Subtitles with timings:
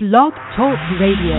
[0.00, 1.34] Blog Talk Radio.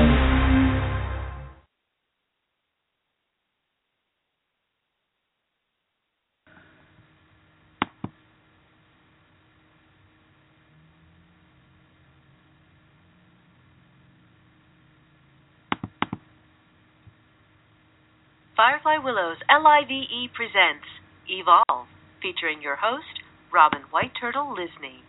[18.57, 19.87] Firefly Willows LIVE
[20.35, 20.83] presents
[21.29, 21.87] Evolve,
[22.21, 23.05] featuring your host,
[23.53, 25.08] Robin White Turtle Lysne.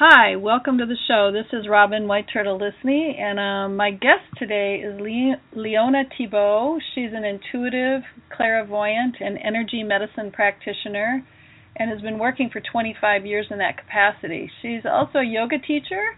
[0.00, 1.32] Hi, welcome to the show.
[1.32, 6.78] This is Robin White Turtle Lysne, and um, my guest today is Le- Lyona Thibault.
[6.94, 11.26] She's an intuitive, clairvoyant, and energy medicine practitioner
[11.74, 14.48] and has been working for 25 years in that capacity.
[14.62, 16.14] She's also a yoga teacher,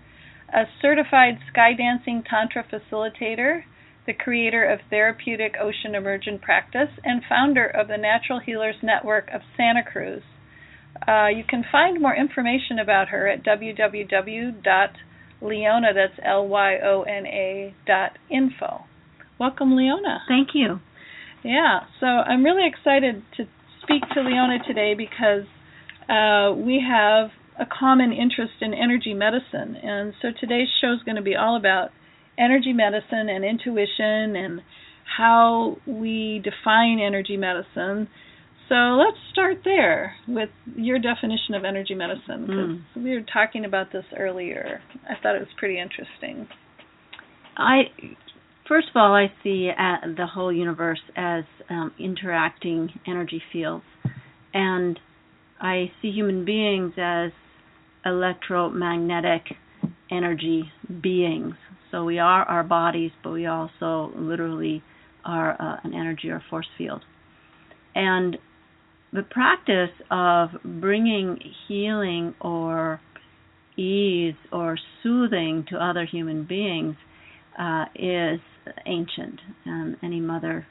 [0.52, 3.62] a certified sky dancing tantra facilitator,
[4.06, 9.40] the creator of Therapeutic Ocean Immersion Practice, and founder of the Natural Healers Network of
[9.56, 10.20] Santa Cruz.
[11.06, 14.54] Uh, you can find more information about her at www.lyona,
[15.94, 18.84] that's L-Y-O-N-A dot info.
[19.38, 20.18] Welcome, Lyona.
[20.28, 20.80] Thank you.
[21.42, 23.44] Yeah, so I'm really excited to
[23.82, 25.46] speak to Lyona today because
[26.08, 29.76] uh, we have a common interest in energy medicine.
[29.82, 31.90] And so today's show is going to be all about
[32.38, 34.62] energy medicine and intuition and
[35.16, 38.08] how we define energy medicine
[38.70, 43.04] so let's start there with your definition of energy medicine because mm.
[43.04, 44.80] we were talking about this earlier.
[45.08, 46.46] I thought it was pretty interesting.
[47.56, 47.80] I
[48.68, 53.84] first of all, I see uh, the whole universe as um, interacting energy fields,
[54.54, 55.00] and
[55.60, 57.32] I see human beings as
[58.06, 59.42] electromagnetic
[60.12, 60.70] energy
[61.02, 61.54] beings.
[61.90, 64.84] So we are our bodies, but we also literally
[65.24, 67.02] are uh, an energy or force field.
[67.96, 68.38] And
[69.12, 73.00] the practice of bringing healing or
[73.76, 76.96] ease or soothing to other human beings
[77.58, 78.40] uh, is
[78.86, 80.66] ancient, and any mother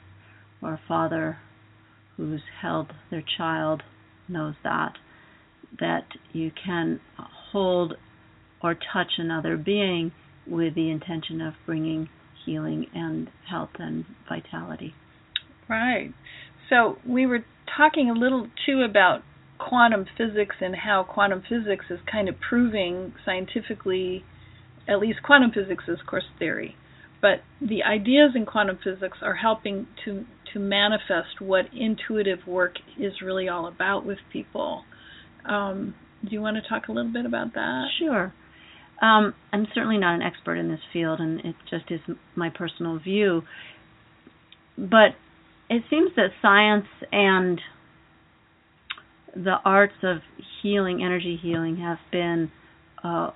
[0.62, 1.38] or father
[2.16, 3.82] who's held their child
[4.28, 4.92] knows that
[5.78, 7.00] that you can
[7.52, 7.94] hold
[8.62, 10.10] or touch another being
[10.46, 12.08] with the intention of bringing
[12.44, 14.92] healing and health and vitality.
[15.68, 16.12] Right.
[16.68, 17.44] So we were
[17.76, 19.22] talking a little too about
[19.58, 24.24] quantum physics and how quantum physics is kind of proving scientifically,
[24.88, 26.76] at least quantum physics is of course theory,
[27.20, 33.12] but the ideas in quantum physics are helping to to manifest what intuitive work is
[33.22, 34.82] really all about with people.
[35.48, 35.94] Um,
[36.24, 37.84] do you want to talk a little bit about that?
[37.98, 38.32] Sure.
[39.00, 42.00] Um, I'm certainly not an expert in this field, and it just is
[42.34, 43.42] my personal view.
[44.76, 45.14] But
[45.70, 47.60] it seems that science and
[49.34, 50.18] the arts of
[50.62, 52.50] healing, energy healing, have been
[53.04, 53.30] uh,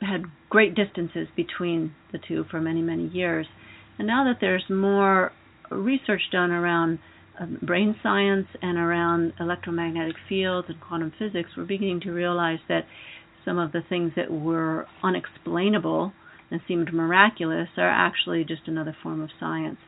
[0.00, 3.46] had great distances between the two for many, many years.
[3.98, 5.32] And now that there's more
[5.70, 6.98] research done around
[7.38, 12.82] uh, brain science and around electromagnetic fields and quantum physics, we're beginning to realize that
[13.44, 16.12] some of the things that were unexplainable
[16.50, 19.78] and seemed miraculous are actually just another form of science.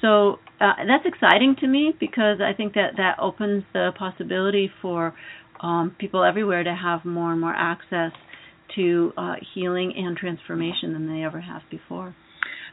[0.00, 5.14] So uh, that's exciting to me because I think that that opens the possibility for
[5.60, 8.12] um, people everywhere to have more and more access
[8.76, 12.14] to uh, healing and transformation than they ever have before.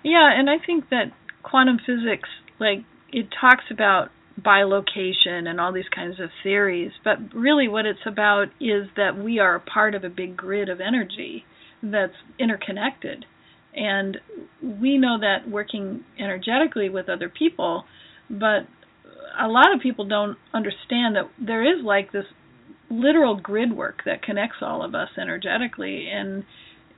[0.03, 1.11] Yeah, and I think that
[1.43, 2.29] quantum physics,
[2.59, 2.79] like
[3.11, 8.45] it talks about bilocation and all these kinds of theories, but really what it's about
[8.59, 11.43] is that we are a part of a big grid of energy
[11.83, 13.25] that's interconnected
[13.75, 14.17] and
[14.61, 17.85] we know that working energetically with other people,
[18.29, 18.67] but
[19.39, 22.25] a lot of people don't understand that there is like this
[22.89, 26.07] literal grid work that connects all of us energetically.
[26.11, 26.43] And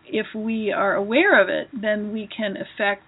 [0.05, 3.03] if we are aware of it then we can affect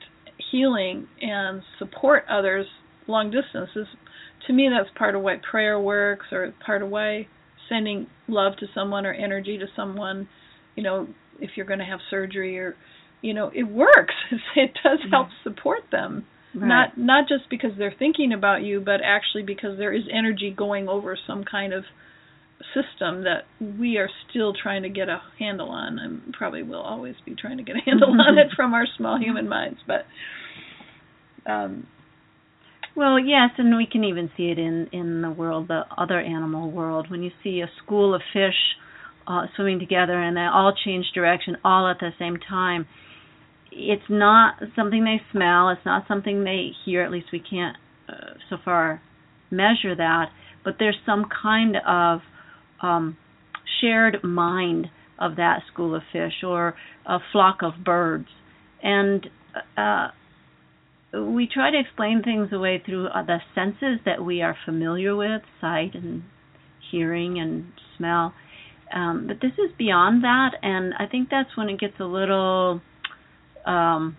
[0.51, 2.65] healing and support others
[3.07, 3.87] long distances.
[4.47, 7.27] To me that's part of why prayer works or part of why
[7.67, 10.27] sending love to someone or energy to someone
[10.75, 11.07] you know
[11.39, 12.75] if you're going to have surgery or
[13.21, 14.15] you know it works
[14.55, 16.67] it does help support them right.
[16.67, 20.87] not not just because they're thinking about you but actually because there is energy going
[20.87, 21.83] over some kind of
[22.73, 23.43] system that
[23.79, 27.57] we are still trying to get a handle on and probably will always be trying
[27.57, 30.05] to get a handle on it from our small human minds but
[31.49, 31.85] um
[32.95, 36.71] well, yes, and we can even see it in in the world, the other animal
[36.71, 37.11] world.
[37.11, 38.55] When you see a school of fish
[39.27, 42.87] uh, swimming together and they all change direction all at the same time,
[43.75, 45.69] it's not something they smell.
[45.69, 47.03] It's not something they hear.
[47.03, 47.75] At least we can't
[48.07, 49.01] uh, so far
[49.51, 50.27] measure that.
[50.63, 52.21] But there's some kind of
[52.81, 53.17] um,
[53.81, 54.87] shared mind
[55.19, 56.75] of that school of fish or
[57.05, 58.27] a flock of birds.
[58.81, 59.27] And
[59.77, 60.07] uh,
[61.13, 65.41] we try to explain things away through uh, the senses that we are familiar with
[65.59, 66.23] sight and
[66.91, 67.65] hearing and
[67.97, 68.33] smell.
[68.93, 72.81] Um, but this is beyond that, and I think that's when it gets a little
[73.65, 74.17] um,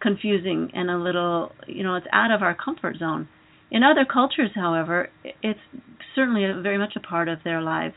[0.00, 3.28] confusing and a little, you know, it's out of our comfort zone.
[3.70, 5.10] In other cultures, however,
[5.42, 5.60] it's
[6.14, 7.94] certainly very much a part of their lives.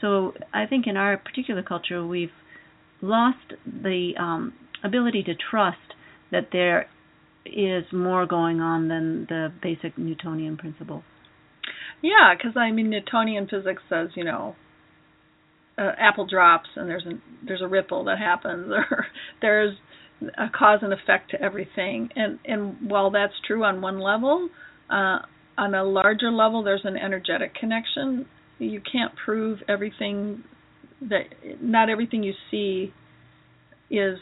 [0.00, 2.28] So I think in our particular culture, we've
[3.00, 4.52] lost the um,
[4.82, 5.78] ability to trust
[6.30, 6.88] that there
[7.46, 11.04] is more going on than the basic Newtonian principles.
[12.02, 14.56] Yeah, because I mean, Newtonian physics says, you know,
[15.76, 17.12] uh, apple drops and there's a
[17.46, 19.06] there's a ripple that happens, or
[19.40, 19.76] there's
[20.38, 22.08] a cause and effect to everything.
[22.16, 24.48] And and while that's true on one level,
[24.90, 25.18] uh,
[25.58, 28.26] on a larger level, there's an energetic connection.
[28.58, 30.44] You can't prove everything
[31.02, 31.24] that
[31.60, 32.92] not everything you see
[33.90, 34.18] is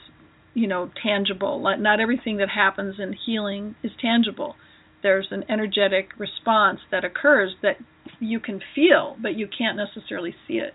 [0.55, 1.63] you know tangible.
[1.79, 4.57] Not everything that happens in healing is tangible.
[5.03, 7.77] There's an energetic response that occurs that
[8.21, 10.75] you can feel, but you can't necessarily see it.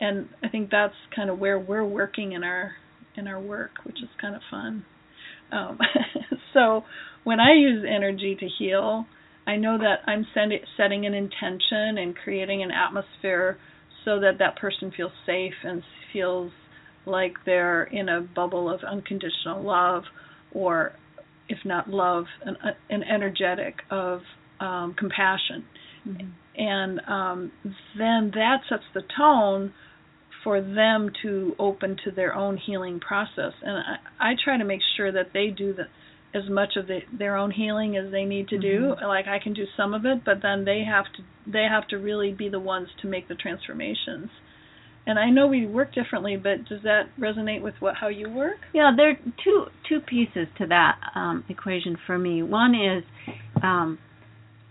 [0.00, 2.72] And I think that's kind of where we're working in our
[3.16, 4.84] in our work, which is kind of fun.
[5.50, 5.78] Um,
[6.52, 6.82] so
[7.24, 9.06] when I use energy to heal,
[9.46, 13.58] I know that I'm sending, setting an intention and creating an atmosphere
[14.04, 15.82] so that that person feels safe and
[16.12, 16.52] feels
[17.06, 20.02] like they're in a bubble of unconditional love,
[20.52, 20.92] or
[21.48, 22.56] if not love, an,
[22.90, 24.20] an energetic of
[24.60, 25.64] um, compassion.
[26.06, 26.28] Mm-hmm.
[26.60, 27.52] And um,
[27.98, 29.72] then that sets the tone
[30.46, 33.52] for them to open to their own healing process.
[33.62, 35.86] And I, I try to make sure that they do the,
[36.38, 39.00] as much of the, their own healing as they need to mm-hmm.
[39.00, 39.06] do.
[39.08, 41.96] Like I can do some of it, but then they have to they have to
[41.96, 44.30] really be the ones to make the transformations.
[45.04, 48.58] And I know we work differently, but does that resonate with what how you work?
[48.72, 52.44] Yeah, there are two two pieces to that um, equation for me.
[52.44, 53.02] One is
[53.64, 53.98] um,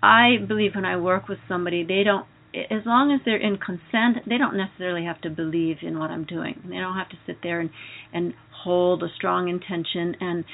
[0.01, 2.27] I believe when I work with somebody, they don't
[2.69, 6.25] as long as they're in consent, they don't necessarily have to believe in what I'm
[6.25, 6.61] doing.
[6.67, 7.69] They don't have to sit there and
[8.13, 10.45] and hold a strong intention and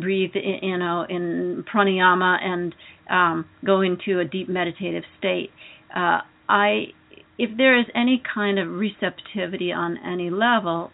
[0.00, 2.74] breathe, you know, in pranayama and
[3.10, 5.50] um, go into a deep meditative state.
[5.94, 6.86] Uh, I
[7.38, 10.90] if there is any kind of receptivity on any level,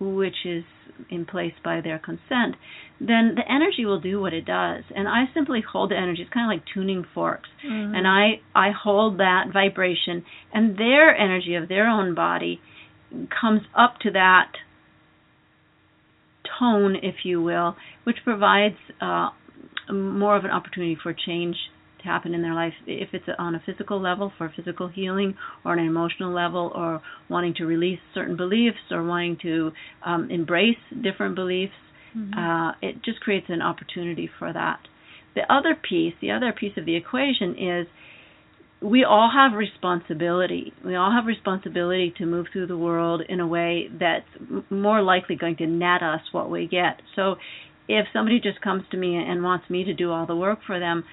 [0.00, 0.64] which is
[1.10, 2.56] in place by their consent,
[3.00, 4.84] then the energy will do what it does.
[4.94, 6.22] And I simply hold the energy.
[6.22, 7.48] It's kind of like tuning forks.
[7.66, 7.94] Mm-hmm.
[7.94, 12.60] And I, I hold that vibration, and their energy of their own body
[13.40, 14.52] comes up to that
[16.58, 19.30] tone, if you will, which provides uh,
[19.92, 21.56] more of an opportunity for change
[22.04, 25.34] to happen in their life, if it's on a physical level for physical healing,
[25.64, 29.72] or an emotional level, or wanting to release certain beliefs, or wanting to
[30.04, 31.72] um, embrace different beliefs.
[32.16, 32.38] Mm-hmm.
[32.38, 34.78] Uh, it just creates an opportunity for that.
[35.34, 37.86] The other piece, the other piece of the equation is
[38.80, 40.72] we all have responsibility.
[40.84, 44.26] We all have responsibility to move through the world in a way that's
[44.70, 47.00] more likely going to net us what we get.
[47.16, 47.36] So
[47.88, 50.78] if somebody just comes to me and wants me to do all the work for
[50.78, 51.04] them,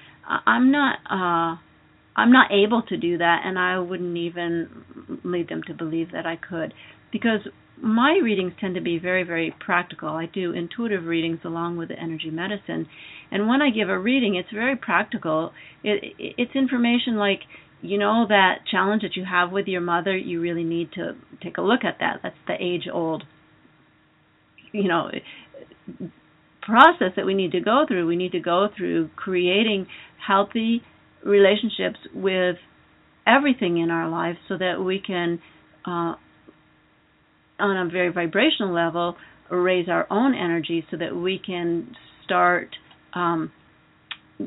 [0.46, 1.56] I'm not uh
[2.14, 6.26] I'm not able to do that and I wouldn't even lead them to believe that
[6.26, 6.74] I could
[7.10, 7.40] because
[7.80, 10.10] my readings tend to be very very practical.
[10.10, 12.86] I do intuitive readings along with the energy medicine
[13.30, 15.52] and when I give a reading it's very practical.
[15.82, 17.40] It it's information like
[17.80, 21.58] you know that challenge that you have with your mother, you really need to take
[21.58, 22.20] a look at that.
[22.22, 23.24] That's the age old
[24.72, 25.10] you know
[26.62, 28.06] process that we need to go through.
[28.06, 29.86] We need to go through creating
[30.26, 30.82] healthy
[31.24, 32.56] relationships with
[33.26, 35.40] everything in our lives so that we can,
[35.86, 36.14] uh,
[37.58, 39.16] on a very vibrational level,
[39.50, 42.68] raise our own energy so that we can start
[43.14, 43.52] um,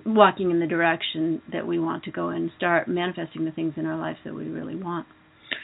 [0.05, 3.85] walking in the direction that we want to go and start manifesting the things in
[3.85, 5.05] our lives that we really want.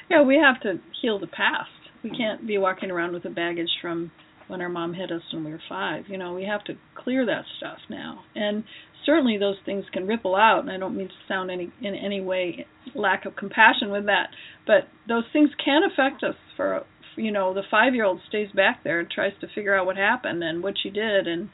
[0.10, 1.70] Yeah, we have to heal the past.
[2.04, 4.12] We can't be walking around with the baggage from
[4.48, 6.06] when our mom hit us when we were five.
[6.08, 8.20] You know, we have to clear that stuff now.
[8.36, 8.64] And
[9.06, 12.22] certainly those things can ripple out and I don't mean to sound any in any
[12.22, 14.28] way lack of compassion with that,
[14.68, 16.86] but those things can affect us for
[17.18, 20.64] you know, the 5-year-old stays back there and tries to figure out what happened and
[20.64, 21.50] what she did and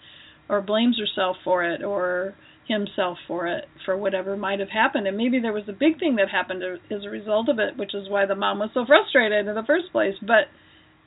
[0.49, 2.35] or blames herself for it or
[2.67, 6.17] himself for it for whatever might have happened and maybe there was a big thing
[6.17, 9.47] that happened as a result of it which is why the mom was so frustrated
[9.47, 10.47] in the first place but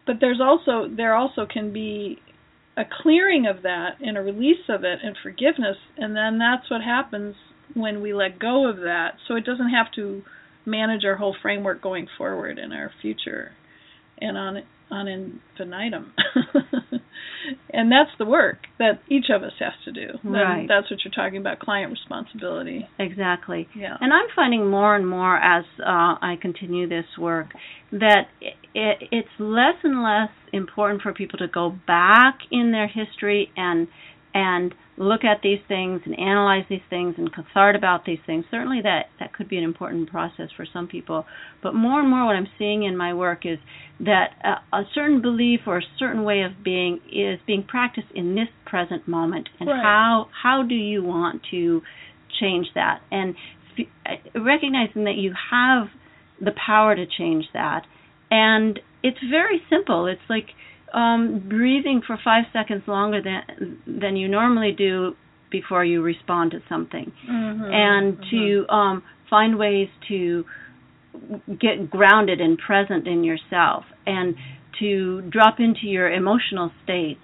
[0.06, 2.18] but there's also there also can be
[2.76, 6.82] a clearing of that and a release of it and forgiveness and then that's what
[6.82, 7.34] happens
[7.74, 10.22] when we let go of that so it doesn't have to
[10.66, 13.52] manage our whole framework going forward in our future
[14.20, 16.12] and on on infinitum.
[17.72, 20.18] and that's the work that each of us has to do.
[20.24, 20.66] Right.
[20.68, 22.88] that's what you're talking about, client responsibility.
[22.98, 23.68] Exactly.
[23.76, 23.96] Yeah.
[24.00, 27.48] And I'm finding more and more as uh, I continue this work
[27.92, 32.88] that it, it, it's less and less important for people to go back in their
[32.88, 33.88] history and
[34.34, 38.44] and look at these things and analyze these things and cathartic about these things.
[38.50, 41.24] Certainly, that that could be an important process for some people.
[41.62, 43.58] But more and more, what I'm seeing in my work is
[44.00, 48.34] that a, a certain belief or a certain way of being is being practiced in
[48.34, 49.48] this present moment.
[49.58, 49.82] And Right.
[49.82, 51.82] how how do you want to
[52.40, 53.00] change that?
[53.10, 53.34] And
[54.34, 55.88] recognizing that you have
[56.40, 57.82] the power to change that,
[58.30, 60.06] and it's very simple.
[60.06, 60.48] It's like
[60.92, 65.14] um, breathing for five seconds longer than than you normally do
[65.50, 68.30] before you respond to something, Mhm, and mhm.
[68.30, 70.44] to um, find ways to
[71.58, 74.36] get grounded and present in yourself, and
[74.78, 77.20] to drop into your emotional states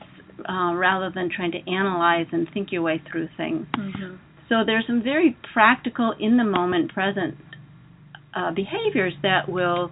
[0.48, 3.66] uh, rather than trying to analyze and think your way through things.
[3.76, 4.18] Mhm.
[4.48, 7.36] So there's some very practical, in the moment, present
[8.34, 9.90] uh, behaviors that will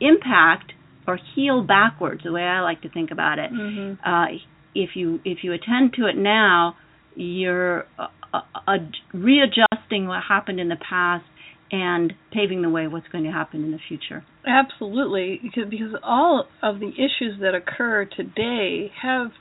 [0.00, 0.72] impact
[1.08, 2.22] or heal backwards.
[2.22, 3.50] The way I like to think about it.
[3.50, 3.98] Mhm.
[4.04, 4.38] Uh,
[4.74, 6.76] if you if you attend to it now,
[7.16, 8.78] you're uh, uh,
[9.12, 11.24] readjusting what happened in the past
[11.72, 14.24] and paving the way what's going to happen in the future.
[14.46, 19.32] Absolutely, because because all of the issues that occur today have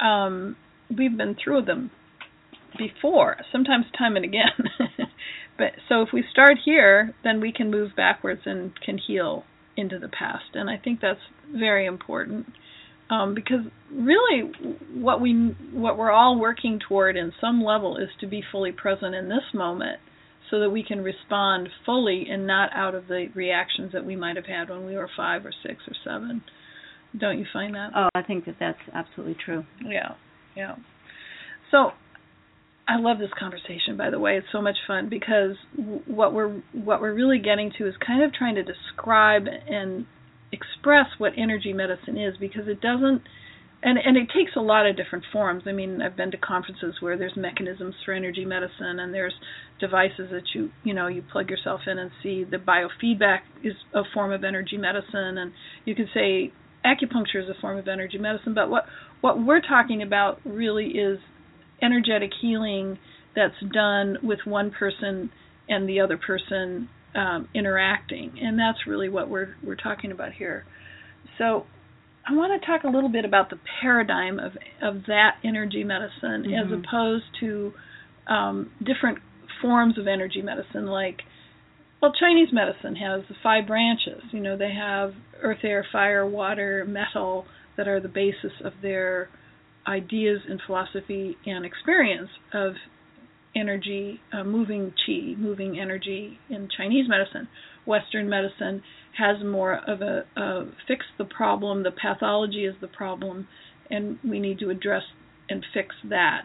[0.00, 0.56] um,
[0.90, 1.90] we've been through them
[2.76, 4.68] before, sometimes time and again.
[5.56, 9.44] but so if we start here, then we can move backwards and can heal
[9.76, 11.20] into the past, and I think that's
[11.52, 12.46] very important.
[13.10, 13.60] Um, because
[13.92, 14.50] really,
[14.94, 19.14] what we what we're all working toward in some level is to be fully present
[19.14, 19.98] in this moment,
[20.50, 24.36] so that we can respond fully and not out of the reactions that we might
[24.36, 26.42] have had when we were five or six or seven.
[27.18, 27.90] Don't you find that?
[27.94, 29.64] Oh, I think that that's absolutely true.
[29.84, 30.14] Yeah,
[30.56, 30.76] yeah.
[31.70, 31.90] So,
[32.86, 33.96] I love this conversation.
[33.96, 35.56] By the way, it's so much fun because
[36.06, 40.06] what we're what we're really getting to is kind of trying to describe and
[40.52, 43.22] express what energy medicine is because it doesn't
[43.82, 45.62] and and it takes a lot of different forms.
[45.66, 49.34] I mean, I've been to conferences where there's mechanisms for energy medicine and there's
[49.80, 54.02] devices that you you know you plug yourself in and see the biofeedback is a
[54.12, 55.52] form of energy medicine and
[55.86, 56.52] you could say
[56.84, 58.84] acupuncture is a form of energy medicine, but what
[59.20, 61.18] what we're talking about really is
[61.84, 62.98] energetic healing
[63.36, 65.30] that's done with one person
[65.68, 70.64] and the other person um, interacting, and that's really what we're we're talking about here.
[71.38, 71.64] So,
[72.28, 76.52] I want to talk a little bit about the paradigm of of that energy medicine
[76.52, 76.84] as Mhm.
[76.84, 77.72] opposed to
[78.26, 79.18] um, different
[79.60, 81.22] forms of energy medicine, like
[82.00, 84.22] well, Chinese medicine has the five branches.
[84.30, 89.28] You know, they have earth, air, fire, water, metal that are the basis of their
[89.86, 92.72] ideas and philosophy and experience of
[93.56, 97.48] energy, uh, moving chi, moving energy in Chinese medicine.
[97.86, 98.82] Western medicine
[99.18, 103.46] has more of a, a fix the problem, the pathology is the problem,
[103.90, 105.02] and we need to address
[105.48, 106.44] and fix that.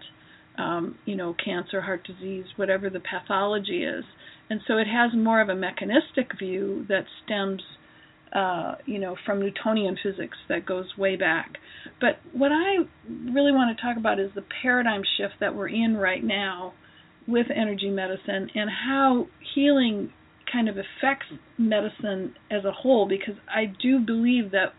[0.58, 4.04] Um, you know, cancer, heart disease, whatever the pathology is.
[4.50, 7.62] And so it has more of a mechanistic view that stems,
[8.34, 11.54] uh, you know, from Newtonian physics that goes way back.
[12.00, 15.98] But what I really want to talk about is the paradigm shift that we're in
[15.98, 16.74] right now
[17.28, 20.12] with energy medicine and how healing
[20.52, 24.74] kind of affects medicine as a whole because I do believe that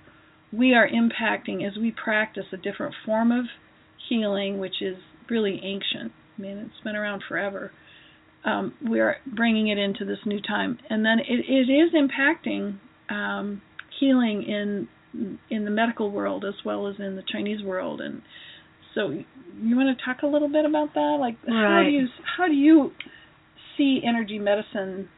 [0.53, 3.45] we are impacting as we practice a different form of
[4.09, 4.97] healing which is
[5.29, 6.13] really ancient.
[6.37, 7.71] I mean, it's been around forever.
[8.45, 12.79] Um, we are bringing it into this new time, and then it, it is impacting
[13.11, 13.63] um,
[13.99, 14.89] healing in
[15.51, 18.01] in the medical world as well as in the Chinese world.
[18.01, 18.23] And
[18.95, 21.17] so, you want to talk a little bit about that?
[21.19, 22.93] Like, how do you how do you
[23.77, 25.09] see energy medicine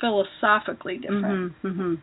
[0.00, 1.52] philosophically different?
[1.62, 1.94] hmm hmm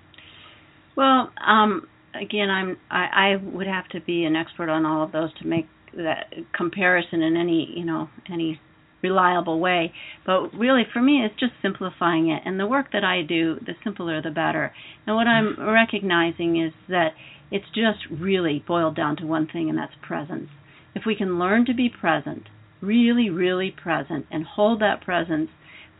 [0.96, 1.88] Well, um,
[2.20, 5.48] again, I'm I, I would have to be an expert on all of those to
[5.48, 8.60] make that comparison in any you know any
[9.04, 9.94] reliable way.
[10.26, 12.42] But really, for me, it's just simplifying it.
[12.46, 14.74] And the work that I do, the simpler the better.
[15.06, 17.10] And what I'm recognizing is that
[17.52, 20.50] it's just really boiled down to one thing, and that's presence.
[20.96, 22.44] If we can learn to be present,
[22.82, 25.50] really, really present, and hold that presence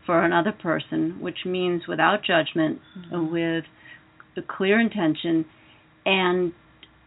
[0.06, 2.80] for another person, which means without judgment,
[3.14, 3.64] uh, with
[4.36, 5.44] a clear intention,
[6.04, 6.52] and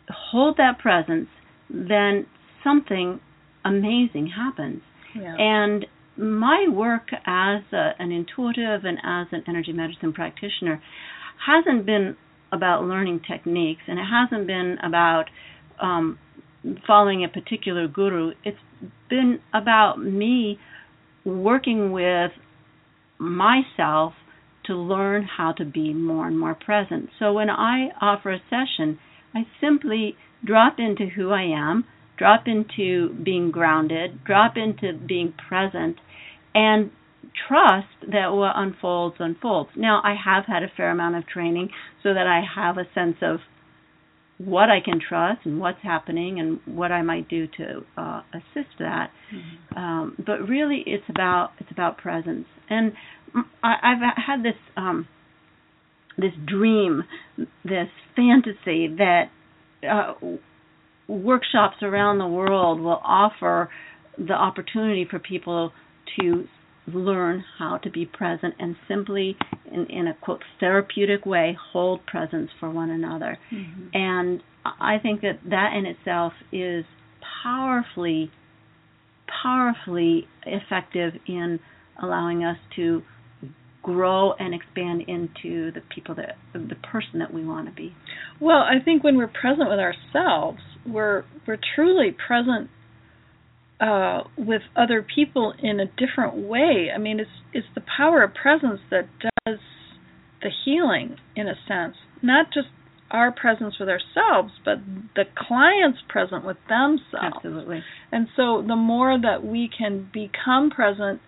[0.09, 1.27] hold that presence,
[1.69, 2.25] then
[2.63, 3.19] something
[3.65, 4.81] amazing happens.
[5.21, 5.35] Yeah.
[5.37, 5.85] And
[6.17, 10.81] my work as a, an intuitive and as an energy medicine practitioner
[11.45, 12.17] hasn't been
[12.51, 15.25] about learning techniques, and it hasn't been about
[15.81, 16.17] um,
[16.85, 18.31] following a particular guru.
[18.43, 18.57] It's
[19.09, 20.57] been about me
[21.25, 22.31] working with
[23.19, 24.13] myself
[24.65, 27.09] to learn how to be more and more present.
[27.19, 28.99] So when I offer a session,
[29.33, 31.85] I simply drop into who I am,
[32.17, 35.97] drop into being grounded, drop into being present,
[36.53, 36.91] and
[37.47, 39.69] trust that what unfolds unfolds.
[39.75, 41.69] Now, I have had a fair amount of training
[42.03, 43.39] so that I have a sense of
[44.37, 48.77] what I can trust and what's happening and what I might do to uh, assist
[48.79, 49.09] that.
[49.33, 49.77] Mm-hmm.
[49.77, 52.45] Um, but really, it's about it's about presence.
[52.69, 52.93] And
[53.63, 55.07] I, I've had this um,
[56.17, 57.03] this dream,
[57.63, 59.25] this fantasy that
[59.89, 60.13] uh,
[61.07, 63.69] workshops around the world will offer
[64.17, 65.71] the opportunity for people
[66.19, 66.47] to
[66.93, 69.35] learn how to be present and simply
[69.71, 73.87] in, in a quote therapeutic way hold presence for one another mm-hmm.
[73.93, 74.41] and
[74.79, 76.85] i think that that in itself is
[77.43, 78.31] powerfully
[79.43, 81.59] powerfully effective in
[82.01, 83.01] allowing us to
[83.87, 87.95] grow and expand into the people that the person that we want to be
[88.41, 92.69] well i think when we're present with ourselves we're we're truly present
[93.79, 96.87] uh, with other people in a different way.
[96.93, 99.59] I mean, it's it's the power of presence that does
[100.41, 102.69] the healing in a sense, not just
[103.11, 104.77] our presence with ourselves, but
[105.15, 107.35] the client's present with themselves.
[107.35, 107.81] Absolutely.
[108.11, 111.21] And so the more that we can become present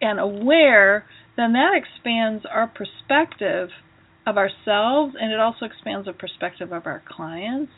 [0.00, 1.04] and aware,
[1.36, 3.70] then that expands our perspective
[4.26, 7.72] of ourselves and it also expands the perspective of our clients.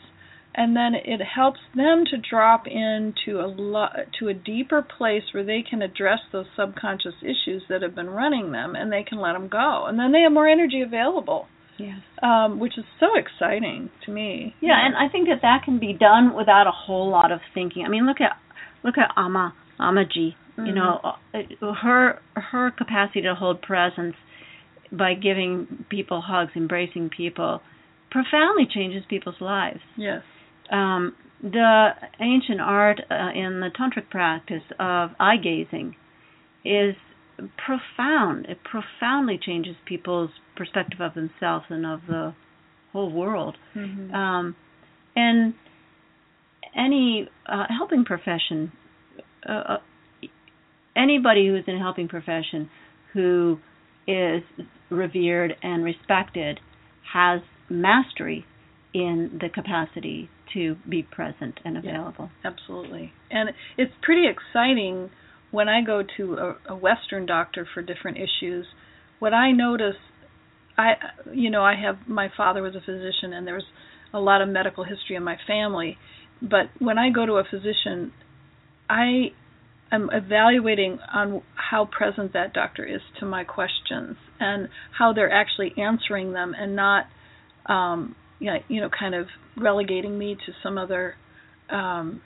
[0.55, 5.43] And then it helps them to drop into a lo- to a deeper place where
[5.43, 9.33] they can address those subconscious issues that have been running them and they can let
[9.33, 9.85] them go.
[9.85, 11.45] And then they have more energy available.
[11.77, 11.99] Yes.
[12.23, 14.55] Um which is so exciting to me.
[14.61, 17.39] Yeah, yeah, and i think that that can be done without a whole lot of
[17.53, 17.83] thinking.
[17.85, 18.35] I mean look at
[18.83, 20.67] look at ama Ammachi mm-hmm.
[20.67, 20.99] you know
[21.33, 24.15] uh, her her capacity to hold presence
[24.91, 27.61] by giving people hugs embracing people
[28.09, 30.21] profoundly changes people's lives yes
[30.71, 31.89] um, the
[32.19, 35.95] ancient art uh, in the tantric practice of eye gazing
[36.65, 36.95] is
[37.57, 38.45] profound.
[38.47, 42.33] It profoundly changes people's perspective of themselves and of the
[42.91, 43.57] whole world.
[43.75, 44.13] Mm-hmm.
[44.13, 44.55] Um,
[45.15, 45.53] and
[46.75, 48.71] any uh, helping profession,
[49.47, 49.77] uh, uh
[50.97, 52.69] anybody who's in a helping profession
[53.13, 53.59] who
[54.07, 54.41] is
[54.89, 56.59] revered and respected
[57.13, 58.45] has mastery
[58.93, 62.29] in the capacity to be present and available.
[62.43, 63.11] Yeah, absolutely.
[63.29, 65.09] And it's pretty exciting
[65.51, 68.65] when I go to a, a Western doctor for different issues.
[69.19, 69.95] What I notice,
[70.77, 70.93] I
[71.33, 73.65] you know I have my father was a physician and there's
[74.13, 75.97] a lot of medical history in my family,
[76.41, 78.13] but when I go to a physician,
[78.89, 79.31] I
[79.91, 85.73] am evaluating on how present that doctor is to my questions and how they're actually
[85.77, 87.05] answering them and not
[87.67, 91.15] um, you know, kind of relegating me to some other
[91.69, 92.21] um,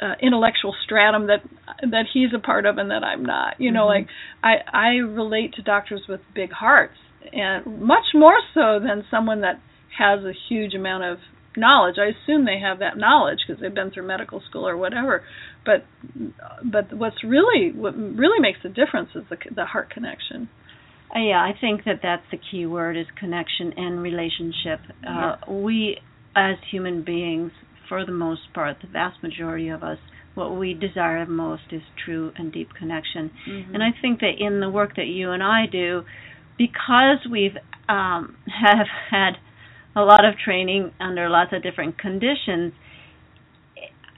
[0.00, 1.42] uh, intellectual stratum that
[1.82, 3.54] that he's a part of and that I'm not.
[3.58, 4.04] You know, mm-hmm.
[4.04, 4.08] like
[4.42, 6.94] I I relate to doctors with big hearts
[7.32, 9.60] and much more so than someone that
[9.98, 11.18] has a huge amount of
[11.58, 11.96] knowledge.
[11.98, 15.22] I assume they have that knowledge because they've been through medical school or whatever.
[15.64, 15.84] But
[16.64, 20.48] but what's really what really makes a difference is the the heart connection.
[21.14, 24.80] Uh, yeah, I think that that's the key word is connection and relationship.
[25.08, 25.96] Uh, we,
[26.36, 27.50] as human beings,
[27.88, 29.98] for the most part, the vast majority of us,
[30.34, 33.30] what we desire most is true and deep connection.
[33.48, 33.74] Mm-hmm.
[33.74, 36.02] And I think that in the work that you and I do,
[36.58, 37.56] because we've
[37.88, 39.32] um, have had
[39.96, 42.72] a lot of training under lots of different conditions,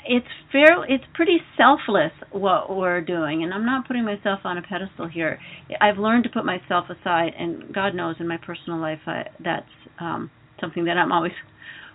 [0.07, 3.43] it's fair it's pretty selfless what we're doing.
[3.43, 5.39] And i'm not putting myself on a pedestal here.
[5.81, 9.71] I've learned to put myself aside and god knows in my personal life I, that's
[10.01, 10.31] um
[10.61, 11.33] something that i'm always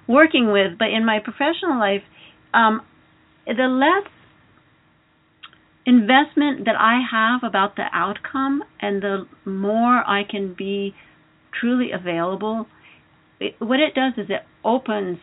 [0.08, 0.78] working with.
[0.78, 2.04] But in my professional life
[2.54, 2.82] um
[3.48, 4.10] the less
[5.86, 10.94] investment that i have about the outcome and the more i can be
[11.60, 12.68] truly available
[13.40, 15.20] it, what it does is it opens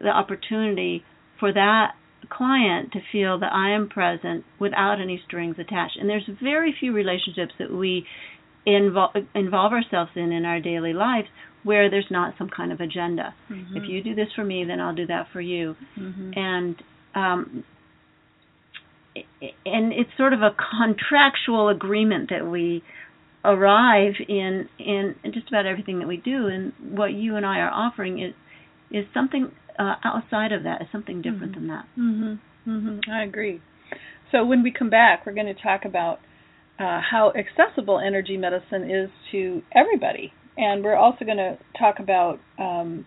[0.00, 1.04] the opportunity
[1.40, 1.92] for that
[2.30, 5.96] client to feel that I am present without any strings attached.
[5.98, 8.06] And there's very few relationships that we
[8.66, 11.28] involve involve ourselves in in our daily lives
[11.64, 13.34] where there's not some kind of agenda.
[13.50, 13.76] Mm-hmm.
[13.76, 15.76] If you do this for me, then I'll do that for you.
[15.98, 16.30] Mm-hmm.
[16.36, 16.76] And
[17.14, 17.64] um,
[19.64, 22.82] and it's sort of a contractual agreement that we
[23.44, 27.70] arrive in in just about everything that we do and what you and I are
[27.70, 28.34] offering is
[28.90, 31.66] is something uh, outside of that is something different mm-hmm.
[31.66, 31.86] than that.
[31.98, 32.38] Mhm.
[32.66, 33.08] Mhm.
[33.08, 33.60] I agree.
[34.30, 36.20] So when we come back, we're going to talk about
[36.78, 42.40] uh, how accessible energy medicine is to everybody, and we're also going to talk about
[42.58, 43.06] um,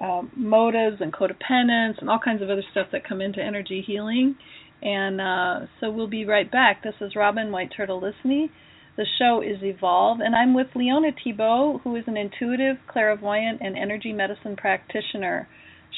[0.00, 4.36] um, motives and codependence and all kinds of other stuff that come into energy healing.
[4.82, 6.82] And uh, so we'll be right back.
[6.82, 8.50] This is Robin White Turtle Lysne.
[8.96, 13.76] The show is Evolve, and I'm with Lyona Thibault, who is an intuitive, clairvoyant, and
[13.76, 15.46] energy medicine practitioner.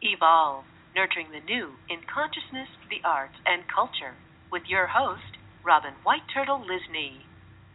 [0.02, 0.64] Evolve,
[0.96, 4.16] nurturing the new in consciousness, the arts, and culture,
[4.50, 7.20] with your host, Robin White Turtle Lysne.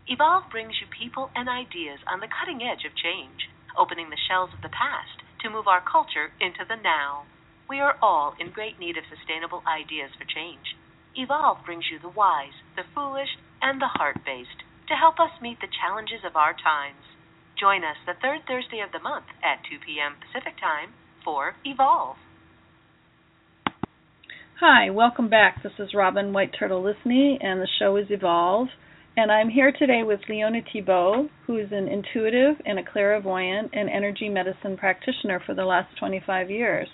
[0.10, 3.46] Evolve brings you people and ideas on the cutting edge of change,
[3.78, 7.30] opening the shells of the past to move our culture into the now.
[7.70, 10.66] We are all in great need of sustainable ideas for change.
[11.14, 15.62] Evolve brings you the wise, the foolish, and the heart based to help us meet
[15.62, 17.06] the challenges of our times.
[17.54, 20.18] Join us the third Thursday of the month at 2 p.m.
[20.18, 22.18] Pacific Time for Evolve.
[24.60, 25.64] Hi, welcome back.
[25.64, 28.68] This is Robin White Turtle Lysne, and the show is Evolve.
[29.18, 33.90] And I'm here today with Lyona Thibault, who is an intuitive and a clairvoyant and
[33.90, 36.88] energy medicine practitioner for the last 25 years.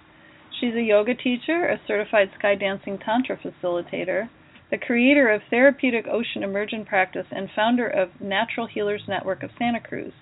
[0.59, 4.29] She's a yoga teacher, a certified sky dancing tantra facilitator,
[4.71, 9.81] the creator of Therapeutic Ocean Immersion Practice, and founder of Natural Healers Network of Santa
[9.81, 10.13] Cruz.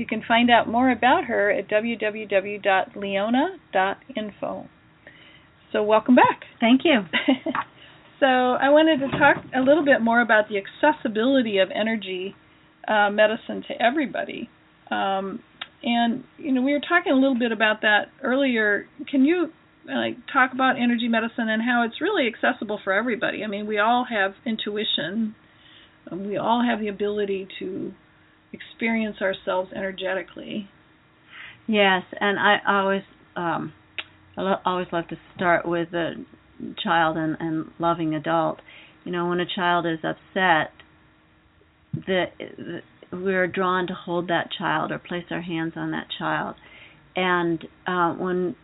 [0.00, 4.68] You can find out more about her at www.lyona.info.
[5.72, 6.44] So, welcome back.
[6.58, 7.04] Thank you.
[8.18, 12.34] so, I wanted to talk a little bit more about the accessibility of energy
[12.88, 14.48] uh, medicine to everybody.
[14.90, 15.40] Um,
[15.82, 18.86] and you know, we were talking a little bit about that earlier.
[19.06, 19.52] Can you
[19.86, 23.44] like talk about energy medicine and how it's really accessible for everybody?
[23.44, 25.34] I mean, we all have intuition.
[26.10, 27.92] We all have the ability to
[28.52, 30.68] experience ourselves energetically.
[31.66, 33.02] Yes, and I always
[33.36, 33.72] um
[34.36, 36.14] I lo- always love to start with a
[36.82, 38.60] child and, and loving adult.
[39.04, 40.72] You know, when a child is upset,
[41.94, 42.80] the, the
[43.12, 46.54] we're drawn to hold that child or place our hands on that child.
[47.16, 48.54] And uh, when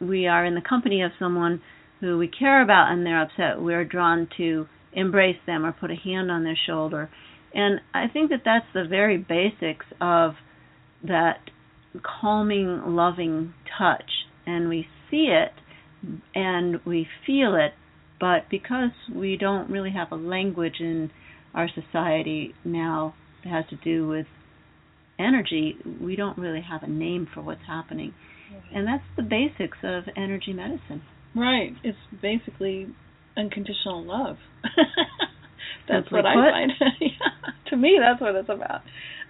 [0.00, 1.60] we are in the company of someone
[2.00, 5.94] who we care about and they're upset, we're drawn to embrace them or put a
[5.94, 7.08] hand on their shoulder.
[7.56, 10.32] And I think that that's the very basics of
[11.02, 11.38] that
[12.20, 14.10] calming, loving touch.
[14.46, 15.52] And we see it
[16.34, 17.72] and we feel it,
[18.20, 21.10] but because we don't really have a language in
[21.54, 24.26] our society now that has to do with
[25.18, 28.12] energy, we don't really have a name for what's happening.
[28.74, 31.02] And that's the basics of energy medicine.
[31.34, 31.72] Right.
[31.82, 32.88] It's basically
[33.34, 34.36] unconditional love.
[35.88, 36.26] that's what.
[36.26, 36.72] I find.
[37.00, 37.10] yeah.
[37.70, 38.82] To me, that's what it's about.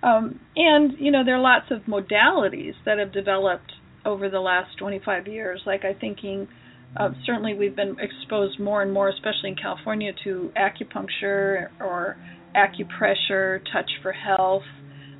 [0.03, 3.73] Um, and you know, there are lots of modalities that have developed
[4.05, 5.61] over the last 25 years.
[5.67, 6.49] Like I'm thinking,
[6.97, 12.17] uh, certainly we've been exposed more and more, especially in California, to acupuncture or
[12.55, 14.63] acupressure, touch for health.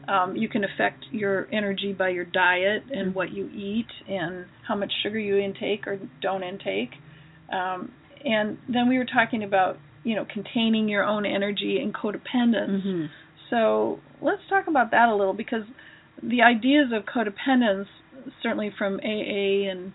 [0.09, 4.77] Um, you can affect your energy by your diet and what you eat and how
[4.77, 6.91] much sugar you intake or don't intake.
[7.53, 7.91] Um,
[8.25, 12.75] and then we were talking about, you know, containing your own energy and codependence.
[12.87, 13.09] Mhm.
[13.51, 15.65] So let's talk about that a little because
[16.23, 17.87] the ideas of codependence,
[18.43, 19.93] certainly from AA and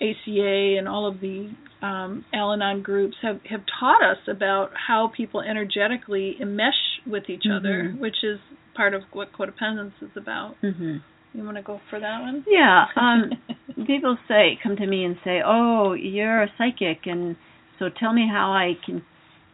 [0.00, 1.50] ACA and all of the
[1.82, 7.92] um, Al-Anon groups, have, have taught us about how people energetically mesh with each other,
[7.92, 7.98] Mhm.
[7.98, 8.40] which is
[8.74, 10.56] part of what codependence is about.
[10.62, 11.02] Mhm.
[11.34, 12.44] You want to go for that one?
[12.48, 13.32] Yeah, um
[13.86, 17.36] people say come to me and say, "Oh, you're a psychic and
[17.78, 19.02] so tell me how I can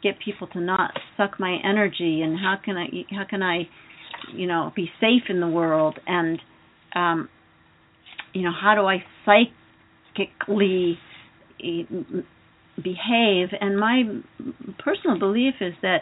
[0.03, 3.69] get people to not suck my energy and how can I how can I
[4.35, 6.39] you know be safe in the world and
[6.95, 7.29] um
[8.33, 10.99] you know how do I psychically
[11.63, 11.83] eh,
[12.77, 14.03] behave and my
[14.79, 15.99] personal belief is that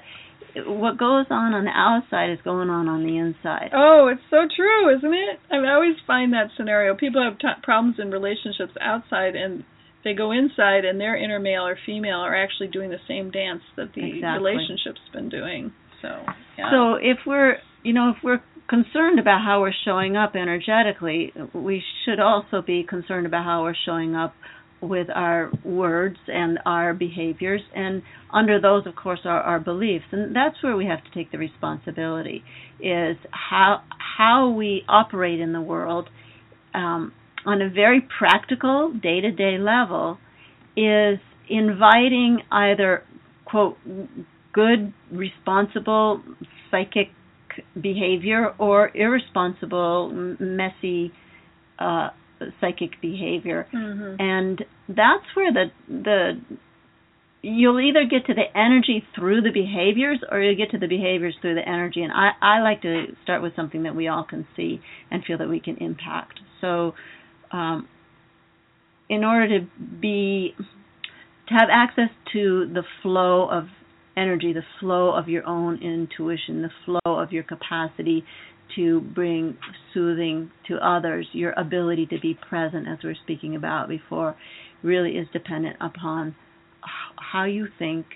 [0.66, 3.70] what goes on on the outside is going on on the inside.
[3.74, 5.38] Oh, it's so true, isn't it?
[5.50, 6.96] I, mean, I always find that scenario.
[6.96, 9.64] People have t- problems in relationships outside, and
[10.08, 13.62] they go inside, and their inner male or female are actually doing the same dance
[13.76, 14.52] that the Exactly.
[14.52, 15.72] relationship's been doing.
[16.00, 16.08] So,
[16.56, 16.70] yeah.
[16.70, 21.82] So if we're, you know, if we're concerned about how we're showing up energetically, we
[22.04, 24.34] should also be concerned about how we're showing up
[24.80, 28.00] with our words and our behaviors and
[28.32, 31.38] under those of course are our beliefs and that's where we have to take the
[31.38, 32.44] responsibility
[32.78, 36.08] is how how we operate in the world
[36.74, 37.12] um,
[37.46, 40.18] on a very practical day-to-day level
[40.77, 43.03] is inviting either
[43.44, 43.77] quote
[44.53, 46.22] good responsible
[46.70, 47.09] psychic
[47.81, 51.12] behavior or irresponsible messy
[51.79, 52.11] uh,
[52.61, 53.66] psychic behavior.
[53.74, 54.20] Mm-hmm.
[54.20, 56.40] and that's where the the
[57.42, 61.37] you'll either get to the energy through the behaviors or you'll get to the behaviors
[61.40, 62.03] through the energy.
[62.03, 65.38] And I, I like to start with something that we all can see and feel
[65.38, 66.40] that we can impact.
[66.61, 66.94] So
[67.52, 67.88] um,
[69.08, 69.66] in order to
[70.00, 70.54] be
[71.48, 73.64] to have access to the flow of
[74.16, 78.24] energy the flow of your own intuition the flow of your capacity
[78.76, 79.56] to bring
[79.94, 84.37] soothing to others, your ability to be present, as we are speaking about before,
[84.82, 86.34] really is dependent upon
[87.32, 88.06] how you think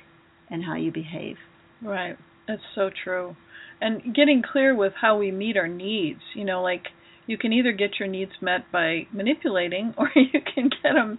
[0.51, 1.37] and how you behave.
[1.83, 2.16] Right.
[2.47, 3.37] That's so true.
[3.81, 6.85] And getting clear with how we meet our needs, you know, like
[7.27, 11.19] you can either get your needs met by manipulating or you can get them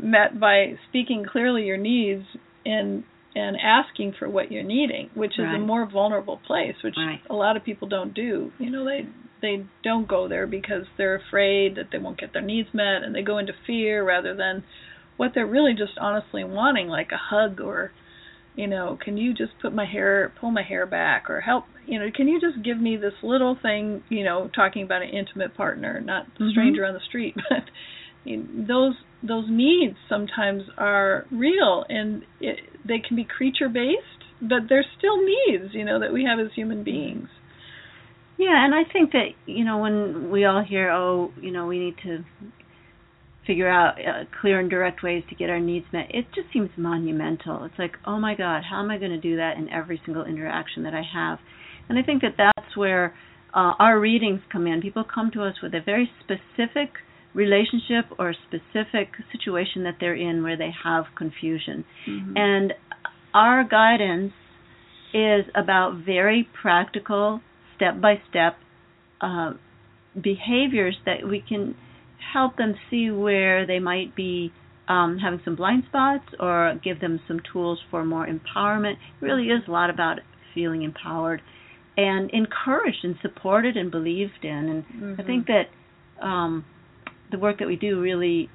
[0.00, 2.24] met by speaking clearly your needs
[2.64, 5.56] and and asking for what you're needing, which is right.
[5.56, 7.20] a more vulnerable place, which right.
[7.30, 8.50] a lot of people don't do.
[8.58, 9.06] You know, they
[9.40, 13.14] they don't go there because they're afraid that they won't get their needs met and
[13.14, 14.64] they go into fear rather than
[15.16, 17.92] what they're really just honestly wanting like a hug or
[18.58, 21.96] you know, can you just put my hair pull my hair back or help, you
[21.96, 25.56] know, can you just give me this little thing, you know, talking about an intimate
[25.56, 26.50] partner, not a mm-hmm.
[26.50, 27.62] stranger on the street, but
[28.24, 34.24] you know, those those needs sometimes are real and it, they can be creature based,
[34.42, 37.28] but they're still needs, you know, that we have as human beings.
[38.38, 41.78] Yeah, and I think that you know when we all hear, oh, you know, we
[41.78, 42.24] need to
[43.48, 46.68] figure out uh, clear and direct ways to get our needs met, it just seems
[46.76, 47.64] monumental.
[47.64, 50.24] It's like, oh my God, how am I going to do that in every single
[50.24, 51.38] interaction that I have?
[51.88, 53.14] And I think that that's where
[53.54, 54.82] uh, our readings come in.
[54.82, 56.90] People come to us with a very specific
[57.34, 61.84] relationship or specific situation that they're in where they have confusion.
[62.06, 62.36] Mm-hmm.
[62.36, 62.74] And
[63.32, 64.32] our guidance
[65.14, 67.40] is about very practical,
[67.76, 68.56] step by step
[70.22, 71.74] behaviors that we can
[72.32, 74.52] help them see where they might be
[74.88, 78.92] um, having some blind spots or give them some tools for more empowerment.
[78.92, 80.18] It really is a lot about
[80.54, 81.42] feeling empowered
[81.96, 84.50] and encouraged and supported and believed in.
[84.50, 85.20] And mm-hmm.
[85.20, 86.64] I think that um,
[87.30, 88.48] the work that we do really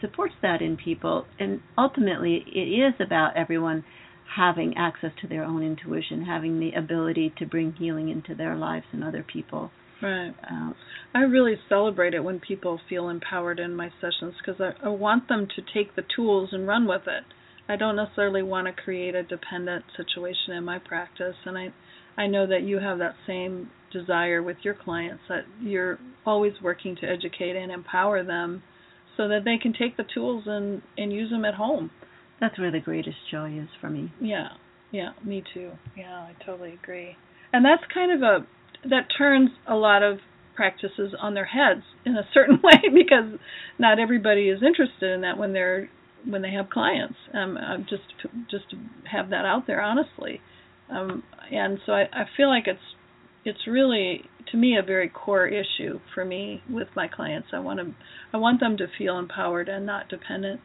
[0.00, 1.26] supports that in people.
[1.40, 3.84] And ultimately, it is about everyone
[4.36, 8.86] having access to their own intuition, having the ability to bring healing into their lives
[8.92, 9.70] and other people.
[10.02, 10.34] Right.
[10.50, 10.72] Uh,
[11.14, 15.28] I really celebrate it when people feel empowered in my sessions because I, I want
[15.28, 17.24] them to take the tools and run with it.
[17.68, 21.72] I don't necessarily want to create a dependent situation in my practice, and I
[22.16, 26.96] I know that you have that same desire with your clients that you're always working
[26.96, 28.62] to educate and empower them
[29.16, 31.90] so that they can take the tools and and use them at home.
[32.40, 34.12] That's where the greatest joy is for me.
[34.20, 34.48] Yeah.
[34.90, 35.70] Yeah, me too.
[35.96, 37.16] Yeah, I totally agree.
[37.52, 38.46] And that's kind of a
[38.88, 40.18] that turns a lot of
[40.54, 43.38] practices on their heads in a certain way because
[43.78, 45.88] not everybody is interested in that when they're
[46.24, 47.16] when they have clients.
[47.34, 48.02] Um, just
[48.50, 48.76] just to
[49.10, 50.40] have that out there honestly.
[50.90, 52.78] Um, and so I, I feel like it's
[53.44, 57.48] it's really to me a very core issue for me with my clients.
[57.52, 57.94] I want to
[58.32, 60.60] I want them to feel empowered and not dependent.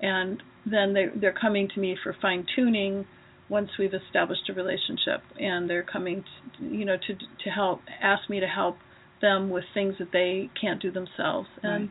[0.00, 3.06] And then they they're coming to me for fine tuning
[3.48, 6.24] once we've established a relationship and they're coming
[6.58, 8.76] to, you know to to help ask me to help
[9.22, 11.48] them with things that they can't do themselves.
[11.62, 11.90] And right.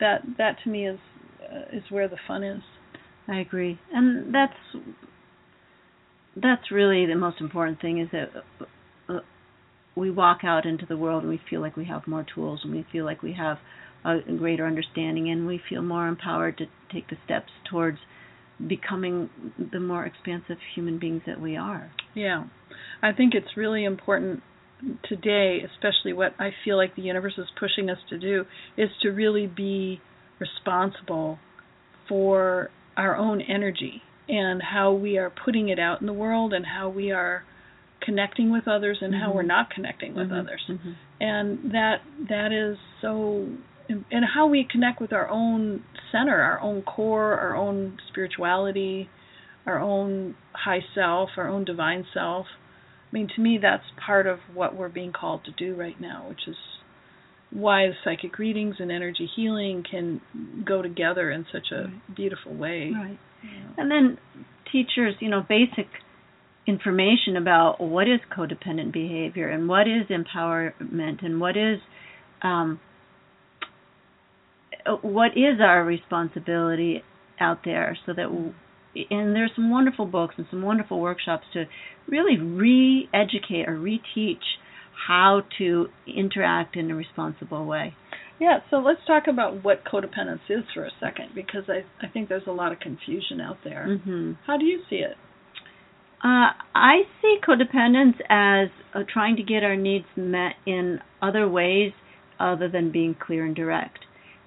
[0.00, 0.98] that that to me is
[1.42, 2.62] uh, is where the fun is.
[3.28, 3.78] I agree.
[3.92, 4.84] And that's
[6.36, 8.28] that's really the most important thing is that
[9.08, 9.20] uh,
[9.96, 12.72] we walk out into the world and we feel like we have more tools and
[12.72, 13.58] we feel like we have
[14.04, 17.98] a greater understanding and we feel more empowered to take the steps towards
[18.68, 19.28] becoming
[19.72, 21.90] the more expansive human beings that we are.
[22.14, 22.44] Yeah.
[23.02, 24.42] I think it's really important
[25.08, 28.44] today, especially what I feel like the universe is pushing us to do,
[28.76, 30.00] is to really be
[30.38, 31.38] responsible
[32.08, 36.64] for our own energy and how we are putting it out in the world and
[36.66, 37.44] how we are
[38.02, 39.22] connecting with others and mm-hmm.
[39.22, 40.40] how we're not connecting with mm-hmm.
[40.40, 40.62] others.
[40.68, 40.90] Mm-hmm.
[41.20, 41.96] And that
[42.28, 43.48] that is so
[43.88, 49.08] and how we connect with our own center, our own core, our own spirituality,
[49.66, 52.46] our own high self, our own divine self.
[53.12, 56.26] I mean, to me, that's part of what we're being called to do right now,
[56.28, 56.56] which is
[57.50, 60.20] why the psychic readings and energy healing can
[60.64, 62.16] go together in such a Right.
[62.16, 62.92] beautiful way.
[62.94, 63.18] Right.
[63.42, 63.74] you know.
[63.78, 64.18] And then
[64.72, 65.86] teachers, you know, basic
[66.66, 71.78] information about what is codependent behavior and what is empowerment and what is
[72.42, 72.80] um,
[75.02, 77.02] what is our responsibility
[77.40, 78.26] out there so that
[79.10, 81.64] and there's some wonderful books and some wonderful workshops to
[82.08, 84.42] really re-educate or reteach
[85.06, 87.94] how to interact in a responsible way.
[88.40, 92.28] Yeah, so let's talk about what codependence is for a second because I I think
[92.28, 93.86] there's a lot of confusion out there.
[93.88, 94.32] Mm-hmm.
[94.46, 95.16] How do you see it?
[96.22, 101.92] Uh, I see codependence as uh, trying to get our needs met in other ways
[102.40, 104.05] other than being clear and direct.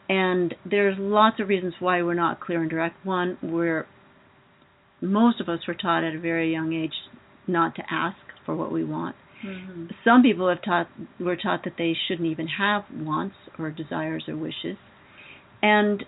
[0.09, 3.05] And there's lots of reasons why we're not clear and direct.
[3.05, 3.85] One, we're
[5.01, 6.93] most of us were taught at a very young age
[7.47, 9.15] not to ask for what we want.
[9.45, 9.85] Mm-hmm.
[10.03, 10.87] Some people have taught
[11.19, 14.77] were taught that they shouldn't even have wants or desires or wishes.
[15.61, 16.03] And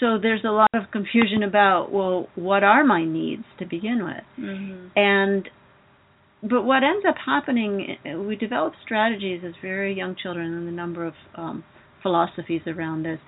[0.00, 4.44] so there's a lot of confusion about well, what are my needs to begin with?
[4.44, 4.86] Mm-hmm.
[4.96, 5.48] and
[6.42, 7.96] but what ends up happening
[8.26, 11.62] we develop strategies as very young children and the number of um,
[12.02, 13.18] philosophies around us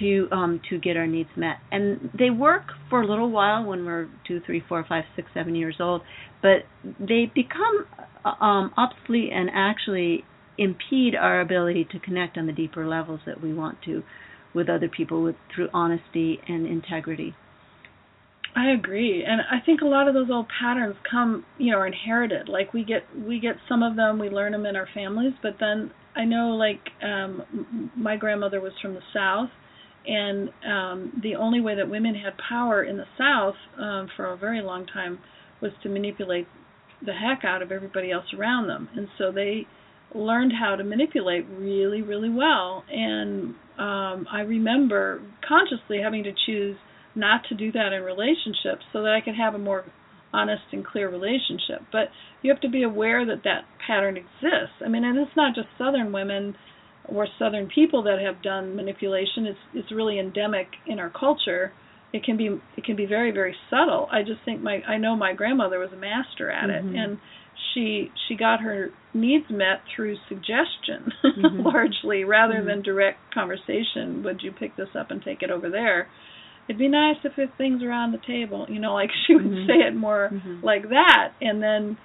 [0.00, 1.56] to um, to get our needs met.
[1.70, 5.54] And they work for a little while when we're two three four five six seven
[5.54, 6.02] years old
[6.44, 6.66] but
[7.00, 7.86] they become
[8.22, 10.22] uh, um, obsolete and actually
[10.58, 14.02] impede our ability to connect on the deeper levels that we want to
[14.54, 17.34] with other people with through honesty and integrity.
[18.54, 21.88] I agree, and I think a lot of those old patterns come, you know, are
[21.88, 22.48] inherited.
[22.48, 25.54] Like we get we get some of them, we learn them in our families, but
[25.58, 29.50] then I know like um my grandmother was from the South,
[30.06, 34.36] and um the only way that women had power in the South um for a
[34.36, 35.18] very long time
[35.60, 36.46] was to manipulate
[37.04, 39.66] the heck out of everybody else around them, and so they
[40.14, 42.84] learned how to manipulate really really well.
[42.90, 46.76] And um I remember consciously having to choose
[47.16, 49.84] not to do that in relationships so that I could have a more
[50.34, 51.80] honest and clear relationship.
[51.92, 52.06] But
[52.42, 54.76] you have to be aware that that pattern exists.
[54.84, 56.54] I mean, and it's not just Southern women
[57.06, 59.46] or Southern people that have done manipulation.
[59.46, 61.72] It's it's really endemic in our culture.
[62.12, 64.08] It can be it can be very very subtle.
[64.10, 67.18] I just think my I know my grandmother was a master at it, and
[67.72, 71.64] she she got her needs met through suggestion Mhm.
[71.72, 72.66] largely rather Mhm.
[72.66, 74.22] than direct conversation.
[74.24, 76.08] Would you pick this up and take it over there?
[76.68, 79.66] It'd be nice if things are on the table you know like she would Mhm.
[79.66, 80.62] say it more Mhm.
[80.62, 81.96] like that and then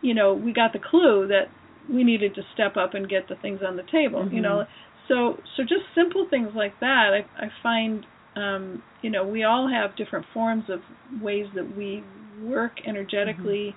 [0.00, 1.48] you know we got the clue that
[1.92, 4.42] we needed to step up and get the things on the table you Mhm.
[4.42, 4.66] know
[5.08, 9.68] so so just simple things like that i i find um you know we all
[9.68, 10.80] have different forms of
[11.20, 12.02] ways that we
[12.42, 13.74] work energetically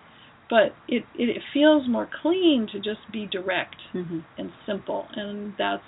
[0.49, 4.23] but it, it it feels more clean to just be direct Mhm.
[4.38, 5.83] and simple and that's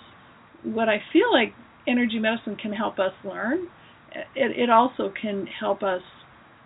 [0.64, 1.54] what i feel like
[1.88, 3.60] energy medicine can help us learn
[4.36, 6.02] it, it also can help us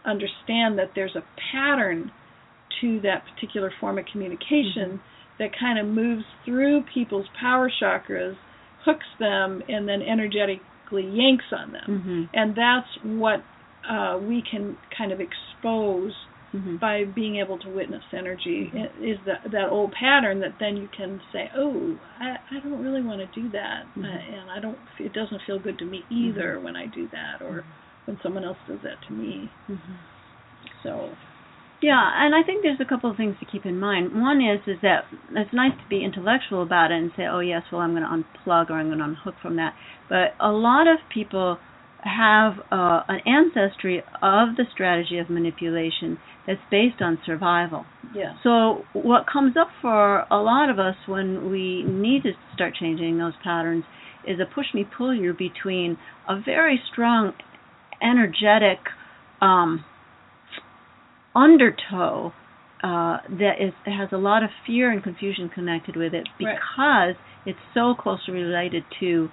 [0.05, 2.11] understand that there's a pattern
[2.81, 4.99] to that particular form of communication
[5.39, 8.35] that kind of moves through people's power chakras,
[8.85, 11.87] hooks them, and then energetically yanks on them.
[11.87, 12.29] Mhm.
[12.33, 13.43] And that's what
[13.87, 16.13] uh, we can kind of expose
[16.53, 16.79] Mhm.
[16.79, 21.21] by being able to witness energy is that that old pattern that then you can
[21.31, 24.03] say, oh, I, I don't really want to do that, Mhm.
[24.03, 24.77] uh, and I don't.
[24.99, 27.63] It doesn't feel good to me either when I do that, or
[28.05, 29.51] when someone else does that to me.
[29.69, 29.95] Mhm.
[30.83, 31.09] So
[31.81, 34.13] Yeah, and I think there's a couple of things to keep in mind.
[34.21, 37.63] One is is that it's nice to be intellectual about it and say, "Oh yes,
[37.71, 39.73] well I'm going to unplug or I'm going to unhook from that."
[40.07, 41.57] But a lot of people
[42.03, 47.85] have uh, an ancestry of the strategy of manipulation that's based on survival.
[48.15, 52.73] yeah, So what comes up for a lot of us when we need to start
[52.79, 53.83] changing those patterns
[54.27, 57.33] is a push me pull you between a very strong
[58.01, 58.79] energetic
[59.41, 59.83] um,
[61.35, 62.33] undertow
[62.83, 66.57] uh, that is has a lot of fear and confusion connected with it Right.
[66.57, 69.29] because it's so closely related to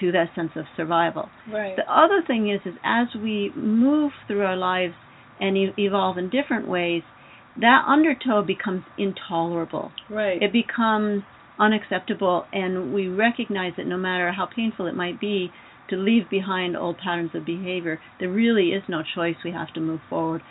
[0.00, 1.28] to that sense of survival.
[1.52, 4.94] right, The other thing is, is as we move through our lives
[5.40, 7.02] and e- evolve in different ways,
[7.60, 9.92] that undertow becomes intolerable.
[10.08, 11.22] right, It becomes
[11.58, 15.50] unacceptable, and we recognize that no matter how painful it might be
[15.88, 19.36] to leave behind old patterns of behavior, there really is no choice.
[19.44, 20.42] We have to move forward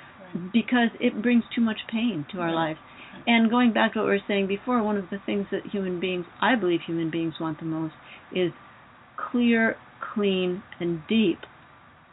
[0.52, 2.54] because it brings too much pain to our Right.
[2.76, 2.80] lives.
[3.26, 6.00] And going back to what we were saying before, one of the things that human
[6.00, 7.94] beings, I believe human beings want the most,
[8.32, 8.52] is
[9.16, 9.78] clear,
[10.14, 11.40] clean, and deep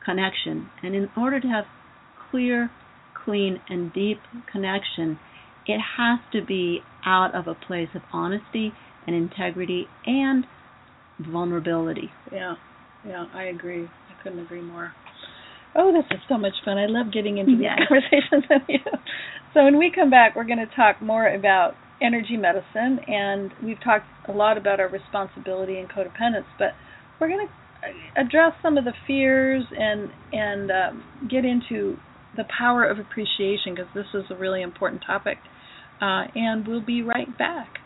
[0.05, 0.71] connection.
[0.83, 1.67] And in order to have
[2.35, 2.69] clear,
[3.25, 4.19] clean, and deep
[4.51, 5.17] connection,
[5.69, 8.73] it has to be out of a place of honesty
[9.07, 10.45] and integrity and
[11.31, 12.11] vulnerability.
[12.33, 12.55] Yeah,
[13.07, 13.85] yeah, I agree.
[13.85, 14.93] I couldn't agree more.
[15.77, 16.77] Oh, this is so much fun.
[16.77, 18.79] I love getting into these conversations with you.
[19.53, 23.81] So when we come back, we're going to talk more about energy medicine, and we've
[23.85, 26.73] talked a lot about our responsibility and codependence, but
[27.21, 31.97] we're going to address some of the fears and and um, get into
[32.37, 35.39] the power of appreciation because this is a really important topic.
[36.01, 37.79] Uh, and we'll be right back.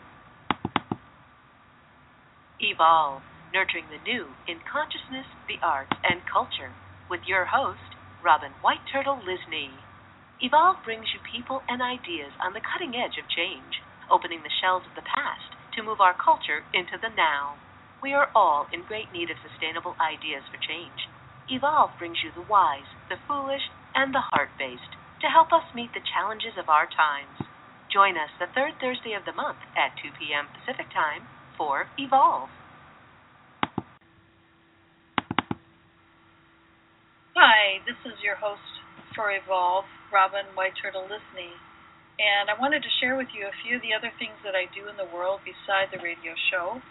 [2.59, 3.21] Evolve,
[3.53, 6.75] nurturing the new in consciousness, the arts, and culture,
[7.09, 9.79] with your host, Robin White Turtle Lysne.
[10.41, 13.79] Evolve brings you people and ideas on the cutting edge of change,
[14.11, 17.55] opening the shells of the past to move our culture into the now.
[18.03, 21.07] We are all in great need of sustainable ideas for change.
[21.47, 23.63] Evolve brings you the wise, the foolish,
[23.95, 27.49] and the heart based to help us meet the challenges of our times.
[27.91, 30.47] Join us the third Thursday of the month at 2 p.m.
[30.53, 31.25] Pacific Time
[31.57, 32.49] for Evolve.
[37.35, 38.61] Hi, this is your host
[39.15, 41.55] for Evolve, Robin White Turtle Lysne,
[42.19, 44.67] and I wanted to share with you a few of the other things that I
[44.75, 46.83] do in the world beside the radio show.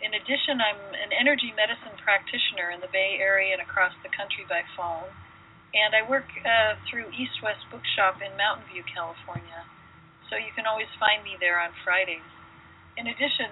[0.00, 4.48] In addition, I'm an energy medicine practitioner in the Bay Area and across the country
[4.48, 5.12] by phone,
[5.74, 9.66] and I work uh, through East West Bookshop in Mountain View, California.
[10.30, 12.26] So you can always find me there on Fridays.
[12.98, 13.50] In addition,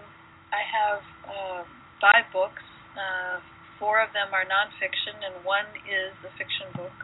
[0.51, 1.63] I have uh,
[2.03, 2.63] five books.
[2.95, 3.39] Uh,
[3.79, 6.95] four of them are nonfiction, and one is a fiction book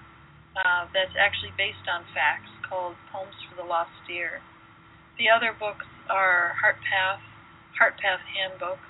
[0.58, 4.42] uh, that's actually based on facts called Poems for the Lost Deer.
[5.18, 7.22] The other books are Heart Path,
[7.76, 8.80] Heart Path Handbook,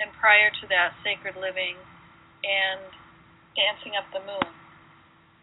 [0.00, 1.78] and prior to that, Sacred Living
[2.42, 2.82] and
[3.54, 4.57] Dancing Up the Moon.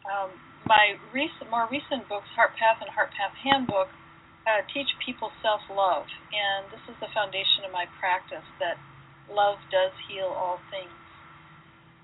[0.06, 0.30] Um,
[0.66, 3.90] my recent, more recent books, Heart Path and Heart Path Handbook,
[4.46, 8.78] uh, teach people self love, and this is the foundation of my practice that
[9.30, 10.94] love does heal all things.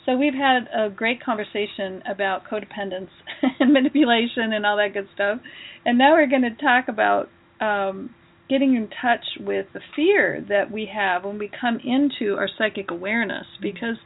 [0.06, 3.10] So we've had a great conversation about codependence
[3.60, 5.38] and manipulation and all that good stuff,
[5.84, 7.28] and now we're going to talk about
[7.60, 8.10] um,
[8.48, 12.90] getting in touch with the fear that we have when we come into our psychic
[12.90, 13.96] awareness, because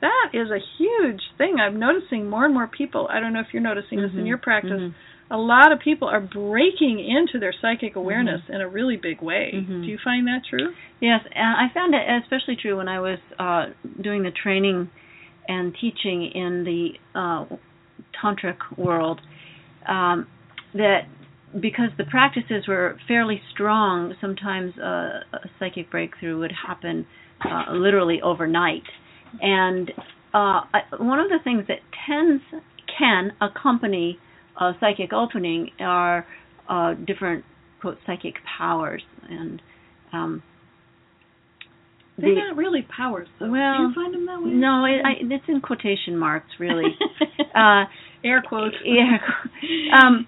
[0.00, 1.56] that is a huge thing.
[1.60, 3.08] I'm noticing more and more people.
[3.10, 4.80] I don't know if you're noticing this in Mhm, your practice.
[4.80, 4.94] mhm.
[5.30, 9.52] A lot of people are breaking into their psychic awareness in a really big way.
[9.54, 9.82] Mhm.
[9.84, 10.74] Do you find that true?
[11.00, 13.66] Yes, and I found it especially true when I was uh,
[14.00, 14.88] doing the training
[15.48, 17.44] and teaching in the uh,
[18.22, 19.20] tantric world.
[19.86, 20.26] Um,
[20.74, 21.06] that
[21.60, 27.06] because the practices were fairly strong, sometimes uh, a psychic breakthrough would happen
[27.40, 28.82] uh, literally overnight.
[29.40, 29.90] And
[30.34, 32.42] uh, I, one of the things that tends
[32.98, 34.18] can accompany
[34.60, 36.26] a psychic opening are
[36.68, 37.44] uh, different
[37.80, 39.62] quote psychic powers and
[40.12, 40.42] um,
[42.18, 43.50] They're the- not really powers, though.
[43.50, 44.50] Well, Do you find them that way?
[44.50, 46.84] no, it, I, it's in quotation marks, really.
[47.54, 47.84] uh,
[48.24, 48.74] Air quotes.
[48.84, 49.18] yeah.
[50.02, 50.26] Um,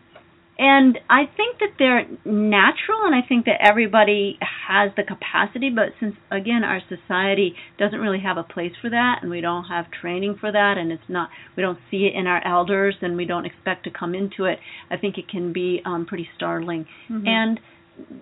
[0.63, 4.39] and I think that they're natural, and I think that everybody
[4.69, 5.71] has the capacity.
[5.75, 9.65] But since again, our society doesn't really have a place for that, and we don't
[9.65, 13.17] have training for that, and it's not, we don't see it in our elders, and
[13.17, 14.59] we don't expect to come into it.
[14.91, 16.85] I think it can be um, pretty startling.
[17.09, 17.27] Mhm.
[17.27, 17.61] And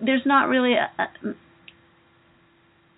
[0.01, 1.33] there's not really a, a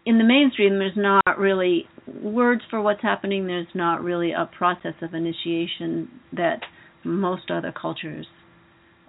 [0.05, 1.85] in the mainstream there's not really
[2.23, 6.61] words for what's happening there's not really a process of initiation that
[7.03, 8.25] most other cultures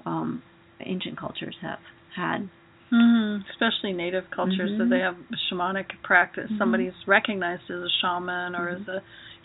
[0.07, 0.43] um
[0.81, 1.79] ancient cultures have
[2.17, 2.49] had
[2.91, 4.91] hmm Especially native cultures, that Mhm.
[4.91, 5.17] they have
[5.49, 6.51] shamanic practice.
[6.51, 6.59] Mhm.
[6.59, 9.03] Somebody's recognized as a shaman or as a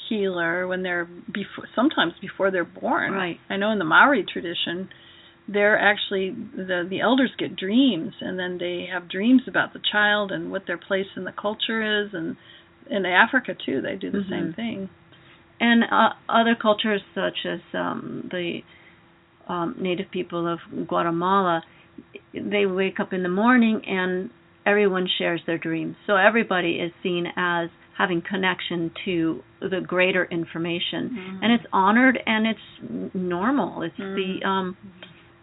[0.10, 3.14] healer when they're before, sometimes before they're born.
[3.14, 3.39] Right.
[3.49, 4.89] I know in the Maori tradition,
[5.47, 10.32] they're actually the the elders get dreams, and then they have dreams about the child
[10.34, 12.36] and what their place in the culture is, and
[12.89, 14.89] in Africa too, they do the same thing.
[15.60, 18.62] and uh, other cultures such as um, the
[19.48, 21.64] um, native people of Guatemala,
[22.34, 24.30] they wake up in the morning and
[24.66, 25.95] everyone shares their dreams.
[26.06, 31.39] So everybody is seen as having connection to the greater information, Mhm.
[31.41, 33.82] and it's honored and it's normal.
[33.82, 34.16] It's Mhm.
[34.16, 34.78] the um,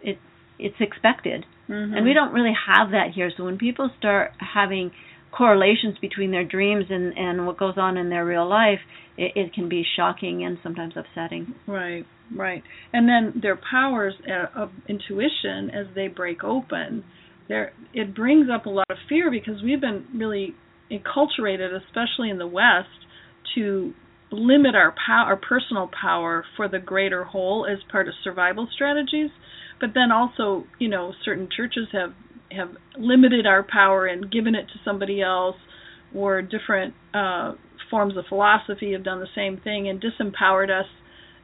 [0.01, 0.19] it
[0.57, 1.97] it's expected, Mhm.
[1.97, 3.29] and we don't really have that here.
[3.35, 4.91] So when people start having
[5.35, 8.79] correlations between their dreams and and what goes on in their real life,
[9.17, 11.53] it, it can be shocking and sometimes upsetting.
[11.67, 12.05] Right,
[12.35, 12.63] right.
[12.93, 17.03] And then their powers uh, of intuition as they break open,
[17.47, 20.55] there it brings up a lot of fear because we've been really
[20.91, 22.87] enculturated, especially in the West,
[23.55, 23.93] to
[24.31, 29.29] limit our power, our personal power for the greater whole as part of survival strategies.
[29.79, 32.13] But then also, you know, certain churches have
[32.51, 35.55] have limited our power and given it to somebody else,
[36.13, 37.53] or different uh,
[37.89, 40.87] forms of philosophy have done the same thing and disempowered us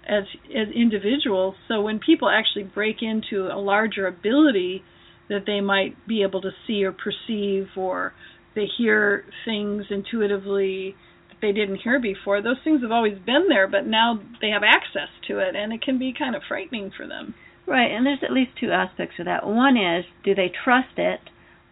[0.08, 1.56] as as individuals.
[1.68, 4.84] So when people actually break into a larger ability
[5.30, 8.14] that they might be able to see or perceive, or
[8.56, 10.96] they hear things intuitively
[11.30, 14.64] that they didn't hear before, those things have always been there, but now they have
[14.64, 17.34] access to it, and it can be kind of frightening for them.
[17.68, 19.46] Right, and there's at least two aspects of that.
[19.46, 21.20] One is, do they trust it,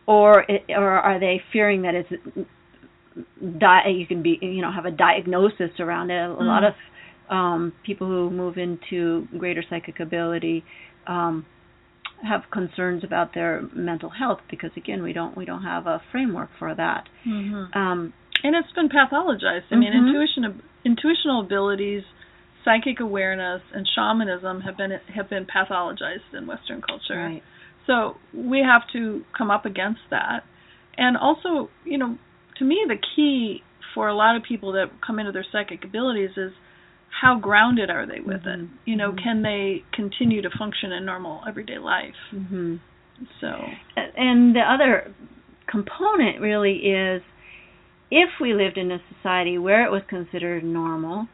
[0.06, 2.10] or it, or are they fearing that it's
[3.60, 6.16] di- you can be you know have a diagnosis around it.
[6.30, 6.46] A Mm.
[6.46, 6.74] lot of
[7.30, 10.64] um, people who move into greater psychic ability
[11.06, 11.46] um,
[12.24, 16.50] have concerns about their mental health because again we don't we don't have a framework
[16.58, 17.08] for that.
[17.28, 17.78] Mm-hmm.
[17.78, 18.14] Um,
[18.44, 19.66] And it's been pathologized.
[19.70, 20.08] I mean, Mhm.
[20.08, 22.04] intuition, intuitional abilities,
[22.70, 27.16] psychic awareness, and shamanism have been have been pathologized in Western culture.
[27.18, 27.44] right.
[27.88, 30.42] So we have to come up against that.
[30.96, 32.18] And also, you know,
[32.60, 33.64] to me, the key
[33.96, 36.52] for a lot of people that come into their psychic abilities is
[37.22, 38.60] how grounded are they with it?
[38.60, 38.70] Mhm.
[38.86, 39.24] You know, Mhm.
[39.24, 42.16] can they continue to function in normal everyday life?
[42.32, 42.76] Mm-hmm.
[43.42, 43.70] So,
[44.16, 45.12] And the other
[45.68, 47.24] component really is
[48.12, 51.28] if we lived in a society where it was considered normal,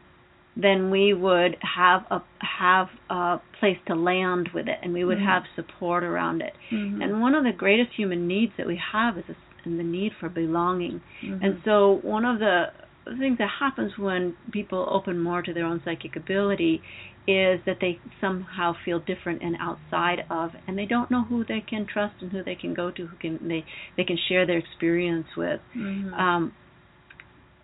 [0.56, 5.18] then we would have a have a place to land with it and we would
[5.18, 5.24] Mhm.
[5.24, 6.54] have support around it.
[6.70, 7.02] mhm.
[7.02, 9.34] And one of the greatest human needs that we have is a,
[9.64, 11.00] the need for belonging.
[11.22, 11.38] Mhm.
[11.42, 12.70] And so one of the
[13.18, 16.82] things that happens when people open more to their own psychic ability
[17.28, 21.60] is that they somehow feel different and outside of and they don't know who they
[21.60, 23.64] can trust and who they can go to who can they
[23.96, 26.12] they can share their experience with Mhm.
[26.18, 26.52] um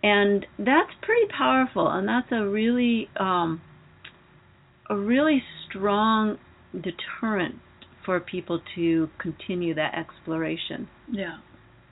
[0.03, 3.61] and that's pretty powerful and that's a really um
[4.89, 6.37] a really strong
[6.73, 7.55] deterrent
[8.05, 11.37] for people to continue that exploration Yeah,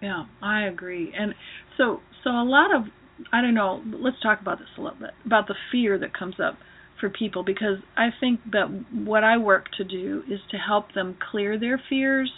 [0.02, 1.14] yeah, I agree.
[1.18, 1.34] And
[1.78, 2.84] so, so a lot of,
[3.32, 3.82] I don't know.
[4.00, 6.58] Let's talk about this a little bit about the fear that comes up
[7.00, 11.18] for people because I think that what I work to do is to help them
[11.32, 12.32] clear their fears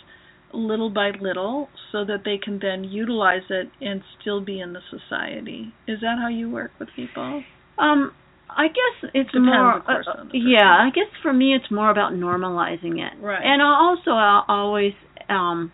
[0.53, 4.81] little by little so that they can then utilize it and still be in the
[4.89, 5.73] society.
[5.87, 7.43] Is that how you work with people?
[7.77, 8.11] Um,
[8.49, 9.77] I guess it's Depends, more.
[9.89, 13.21] uh, yeah, I guess for me it's more about normalizing it.
[13.21, 13.41] Right.
[13.43, 14.93] And I also I always
[15.29, 15.71] um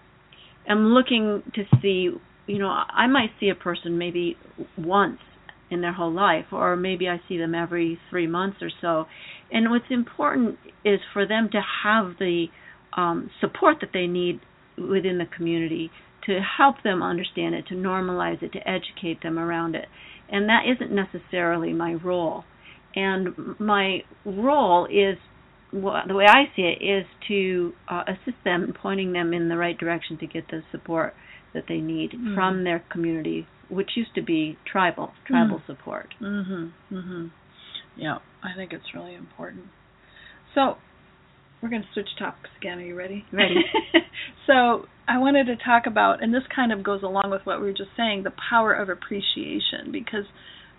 [0.68, 2.10] am looking to see.
[2.48, 4.36] You know, I might see a person maybe
[4.76, 5.20] once
[5.70, 9.06] in their whole life, or maybe I see them every three months or so.
[9.52, 12.48] And what's important is for them to have the
[12.98, 14.40] um, support that they need
[14.80, 15.92] within the community
[16.26, 19.86] to help them understand it, to normalize it, to educate them around it.
[20.32, 22.44] And that isn't necessarily my role.
[22.96, 25.18] And my role is,
[25.72, 29.50] wh- the way I see it, is to uh, assist them in pointing them in
[29.50, 31.14] the right direction to get the support
[31.54, 32.36] that they need Mhm.
[32.36, 35.66] from their community, which used to be tribal, tribal Mhm.
[35.66, 36.14] support.
[36.22, 36.72] Mhm.
[36.92, 37.30] Mhm.
[37.96, 39.66] Yeah, I think it's really important.
[40.54, 40.78] So,
[41.62, 42.80] we're going to switch topics again.
[42.80, 43.26] Are you ready?
[43.34, 43.56] Ready.
[44.48, 47.66] so, I wanted to talk about, and this kind of goes along with what we
[47.66, 50.26] were just saying, the power of appreciation, because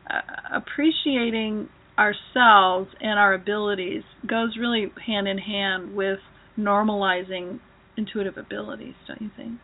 [0.09, 1.69] uh, appreciating
[1.99, 6.21] ourselves and our abilities goes really hand in hand with
[6.57, 7.59] normalizing
[7.97, 9.59] intuitive abilities, don't you think?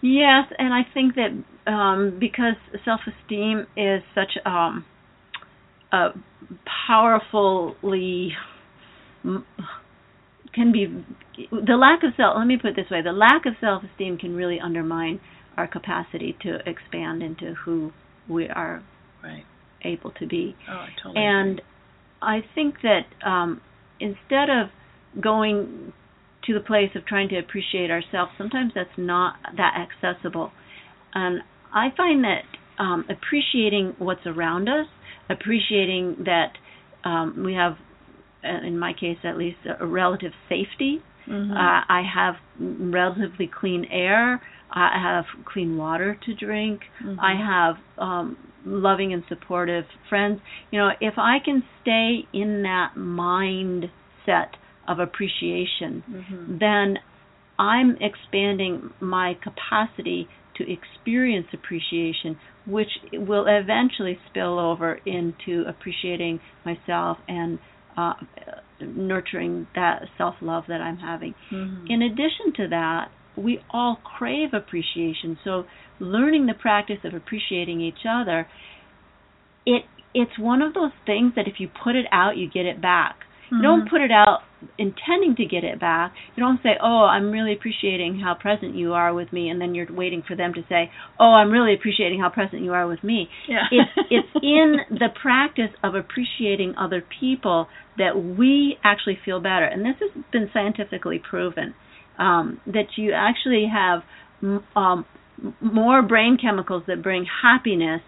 [0.00, 4.84] Yes, and I think that um, because self-esteem is such um,
[5.92, 6.08] a
[6.88, 8.32] powerfully
[9.24, 9.44] m-
[10.54, 10.86] can be
[11.50, 12.34] the lack of self.
[12.36, 15.20] Let me put it this way: the lack of self-esteem can really undermine
[15.56, 17.92] our capacity to expand into who
[18.28, 18.82] we are
[19.22, 19.44] Right.
[19.82, 20.54] able to be.
[20.68, 21.62] Oh, I totally And
[22.20, 23.60] I think that um,
[24.00, 24.68] instead of
[25.22, 25.92] going
[26.46, 30.52] to the place of trying to appreciate ourselves, sometimes that's not that accessible.
[31.14, 31.40] And
[31.72, 32.42] I find that
[32.78, 34.86] um, appreciating what's around us,
[35.30, 36.52] appreciating that
[37.08, 37.74] um, we have,
[38.44, 41.02] in my case at least, a relative safety.
[41.26, 41.52] Mhm.
[41.52, 44.40] Uh, I have relatively clean air.
[44.70, 46.82] I have clean water to drink.
[47.02, 47.16] Mhm.
[47.18, 50.40] I have um, loving and supportive friends.
[50.70, 54.50] You know, if I can stay in that mindset
[54.88, 56.58] of appreciation, Mhm.
[56.58, 56.98] then
[57.58, 62.36] I'm expanding my capacity to experience appreciation,
[62.66, 67.58] which will eventually spill over into appreciating myself and
[67.96, 68.14] uh,
[68.80, 71.34] nurturing that self love that I'm having.
[71.50, 71.90] Mhm.
[71.90, 75.38] In addition to that, we all crave appreciation.
[75.44, 75.66] So
[76.00, 78.48] learning the practice of appreciating each other,
[79.66, 79.84] it
[80.14, 83.16] it's one of those things that if you put it out, you get it back.
[83.50, 84.42] You don't put it out
[84.78, 86.12] intending to get it back.
[86.36, 89.74] You don't say, "Oh, I'm really appreciating how present you are with me," and then
[89.74, 93.02] you're waiting for them to say, "Oh, I'm really appreciating how present you are with
[93.02, 93.64] me." Yeah.
[93.70, 99.84] it's it's in the practice of appreciating other people that we actually feel better, and
[99.84, 101.74] this has been scientifically proven
[102.18, 104.02] um, that you actually have
[104.42, 105.04] m- um,
[105.60, 108.00] more brain chemicals that bring happiness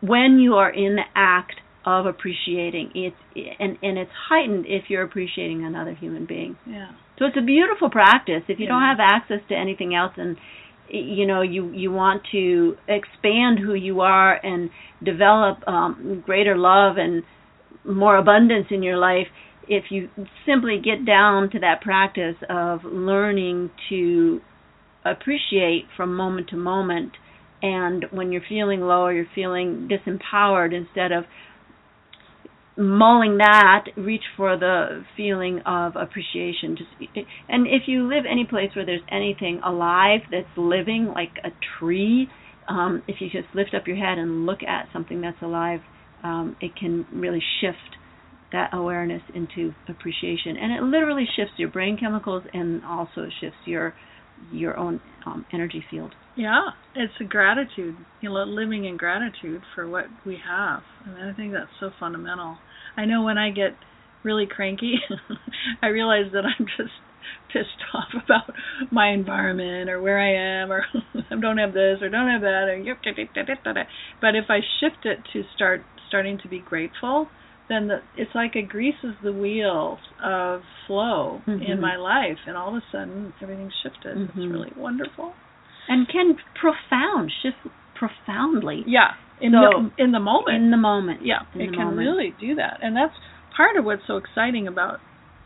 [0.00, 2.90] when you are in the act of appreciating.
[2.94, 3.16] It's
[3.58, 6.56] and and it's heightened if you're appreciating another human being.
[6.66, 6.92] yeah.
[7.18, 8.42] So it's a beautiful practice.
[8.48, 10.36] If you don't have access to anything else and
[10.88, 14.70] you know you you want to expand who you are and
[15.02, 17.22] develop um, greater love and
[17.84, 19.26] more abundance in your life
[19.66, 20.08] if you
[20.46, 24.40] simply get down to that practice of learning to
[25.04, 27.12] appreciate from moment to moment
[27.62, 31.24] and when you're feeling low or you're feeling disempowered instead of
[32.76, 36.76] mulling that reach for the feeling of appreciation.
[36.76, 36.90] Just
[37.48, 42.28] and if you live any place where there's anything alive that's living like a tree
[42.66, 45.80] um, if you just lift up your head and look at something that's alive
[46.24, 47.78] um, it can really shift
[48.52, 50.56] that awareness into appreciation.
[50.56, 53.94] And it literally shifts your brain chemicals and also shifts your
[54.52, 56.60] your own um, energy field Yeah,
[56.94, 60.82] it's a gratitude, you know, living in gratitude for what we have.
[61.06, 62.58] I And I think that's so fundamental.
[62.96, 63.72] I know when I get
[64.22, 64.96] really cranky,
[65.82, 66.92] I realize that I'm just
[67.52, 68.54] pissed off about
[68.90, 70.84] my environment or where I am or
[71.30, 72.76] I don't have this or don't have that or
[74.20, 77.28] but if I shift it to start starting to be grateful,
[77.68, 81.66] then the, it's like it greases the wheels of flow Mhm.
[81.66, 84.16] in my life and all of a sudden everything's shifted.
[84.16, 84.28] Mhm.
[84.28, 85.34] It's really wonderful.
[85.86, 87.58] and can profound shift
[87.94, 89.58] profoundly Yeah, in So,
[89.96, 90.56] the in the moment.
[90.56, 91.98] in the moment yeah, in it can moment.
[91.98, 93.14] really do that, and that's
[93.54, 95.00] part of what's so exciting about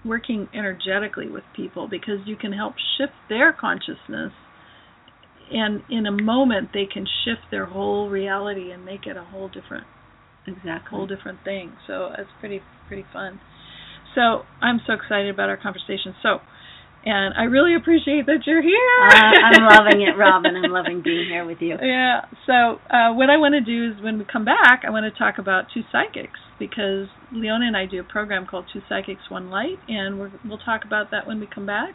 [0.05, 4.33] working energetically with people because you can help shift their consciousness,
[5.51, 9.49] and in a moment they can shift their whole reality and make it a whole
[9.49, 9.87] different
[10.49, 11.73] exactly whole different thing.
[11.87, 13.41] So it's pretty pretty fun.
[14.15, 16.15] So I'm so excited about our conversation.
[16.23, 16.41] So.
[17.05, 18.99] And I really appreciate that you're here.
[19.09, 20.57] uh, I'm loving it, Robin.
[20.57, 21.77] I'm loving being here with you.
[21.81, 22.23] Yeah.
[22.45, 25.17] So uh, what I want to do is when we come back, I want to
[25.17, 29.49] talk about two psychics because Lyona and I do a program called Two Psychics One
[29.49, 31.95] Light, and we're, we'll talk about that when we come back.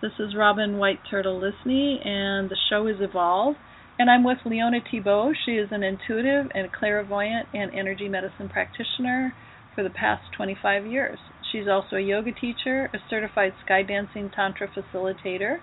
[0.00, 3.56] This is Robin White Turtle Lysne, and the show is Evolve.
[3.98, 5.32] And I'm with Lyona Thibault.
[5.44, 9.34] She is an intuitive and clairvoyant and energy medicine practitioner
[9.74, 11.18] for the past 25 years.
[11.50, 15.58] She's also a yoga teacher, a certified sky dancing tantra facilitator,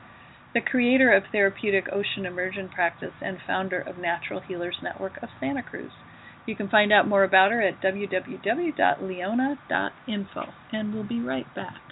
[0.53, 5.63] the creator of therapeutic ocean immersion practice, and founder of Natural Healers Network of Santa
[5.63, 5.91] Cruz.
[6.45, 8.73] You can find out more about her at www.lyona.info.
[10.73, 11.84] And we'll be right back.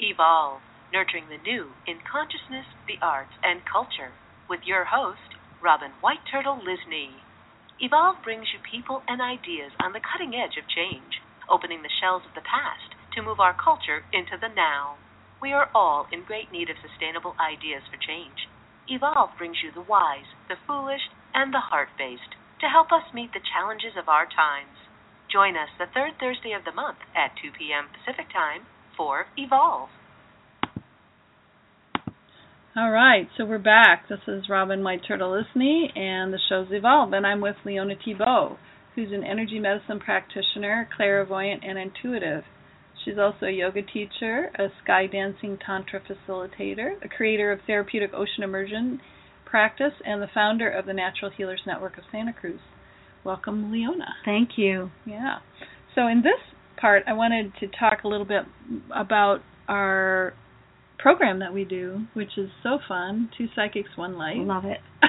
[0.00, 0.62] Evolve,
[0.94, 4.16] nurturing the new in consciousness, the arts, and culture,
[4.48, 7.20] with your host, Robin White Turtle Lysne.
[7.80, 11.20] Evolve brings you people and ideas on the cutting edge of change,
[11.52, 14.96] opening the shells of the past to move our culture into the now.
[15.42, 18.48] We are all in great need of sustainable ideas for change.
[18.88, 23.34] Evolve brings you the wise, the foolish, and the heart based to help us meet
[23.36, 24.80] the challenges of our times.
[25.28, 27.92] Join us the third Thursday of the month at 2 p.m.
[27.92, 28.64] Pacific Time
[29.00, 29.88] for Evolve.
[32.76, 34.06] All right, so we're back.
[34.10, 38.58] This is Robin White Turtle Lysne, and the show's Evolve, and I'm with Lyona Thibault,
[38.94, 42.44] who's an energy medicine practitioner, clairvoyant, and intuitive.
[43.02, 48.44] She's also a yoga teacher, a sky dancing tantra facilitator, a creator of therapeutic ocean
[48.44, 49.00] immersion
[49.46, 52.60] practice, and the founder of the Natural Healers Network of Santa Cruz.
[53.24, 54.10] Welcome, Lyona.
[54.26, 54.90] Thank you.
[55.06, 55.38] Yeah.
[55.94, 58.42] So in this part, I wanted to talk a little bit
[58.94, 60.34] about our
[60.98, 63.30] program that we do, which is so fun.
[63.36, 64.36] Two psychics, one light.
[64.38, 64.78] Love it.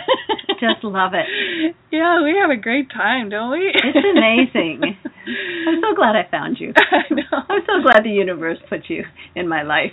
[0.59, 1.75] Just love it.
[1.91, 3.71] Yeah, we have a great time, don't we?
[3.73, 4.97] It's amazing.
[5.67, 6.73] I'm so glad I found you.
[6.77, 7.43] I know.
[7.49, 9.03] I'm so glad the universe put you
[9.35, 9.91] in my life.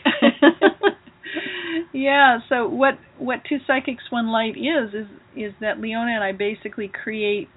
[1.92, 2.38] yeah.
[2.48, 5.06] So what what two psychics one light is is
[5.36, 7.48] is that Lyona and I basically create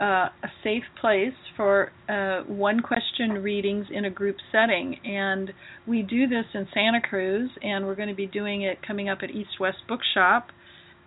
[0.00, 0.04] uh,
[0.42, 5.52] a safe place for uh, one question readings in a group setting, and
[5.86, 9.18] we do this in Santa Cruz, and we're going to be doing it coming up
[9.22, 10.48] at East West Bookshop.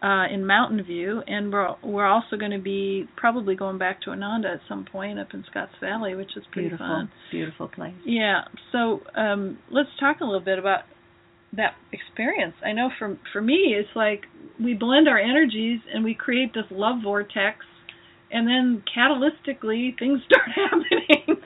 [0.04, 4.12] Uh, in Mountain View, and we're we're also going to be probably going back to
[4.12, 7.12] Ananda at some point up in Scotts Valley, which is pretty beautiful, fun.
[7.32, 7.96] beautiful place.
[8.06, 8.42] Yeah.
[8.72, 10.82] So um, let's talk a little bit about
[11.58, 12.54] that experience.
[12.64, 14.26] I know for for me, it's like
[14.62, 17.58] we blend our energies and we create this love vortex,
[18.36, 21.40] and then catalytically things start happening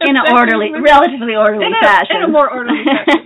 [0.00, 2.16] in an orderly, relatively orderly in a, fashion.
[2.16, 3.22] In a more orderly fashion.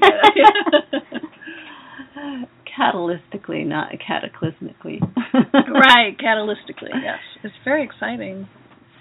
[2.69, 5.01] catalytically, not cataclysmically.
[5.33, 6.93] right, catalytically.
[7.03, 8.47] Yes, it's very exciting.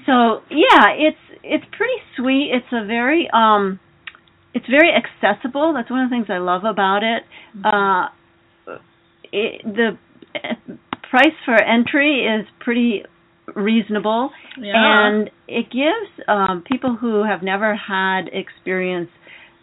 [0.05, 2.51] So yeah, it's it's pretty sweet.
[2.53, 3.81] It's a very um
[4.53, 5.73] it's very accessible.
[5.75, 7.23] That's one of the things I love about it.
[7.65, 8.07] Uh,
[9.31, 9.97] it the
[11.09, 13.03] price for entry is pretty
[13.55, 15.07] reasonable, Yeah.
[15.07, 19.09] and it gives um, people who have never had experience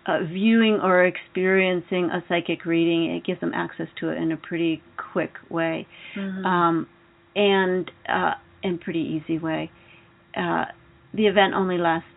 [0.06, 3.16] uh, viewing or experiencing a psychic reading.
[3.16, 6.44] It gives them access to it in a pretty quick way, Mhm.
[6.44, 6.86] um,
[7.34, 9.70] and uh, in pretty easy way.
[10.36, 10.66] Uh,
[11.14, 12.08] the event only lasts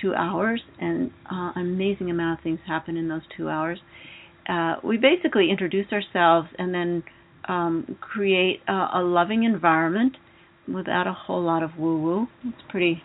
[0.00, 3.78] two hours, and uh, an amazing amount of things happen in those two hours.
[4.48, 7.02] Uh, we basically introduce ourselves and then
[7.48, 10.16] um, create a, a loving environment
[10.72, 12.26] without a whole lot of woo woo.
[12.44, 13.02] It's pretty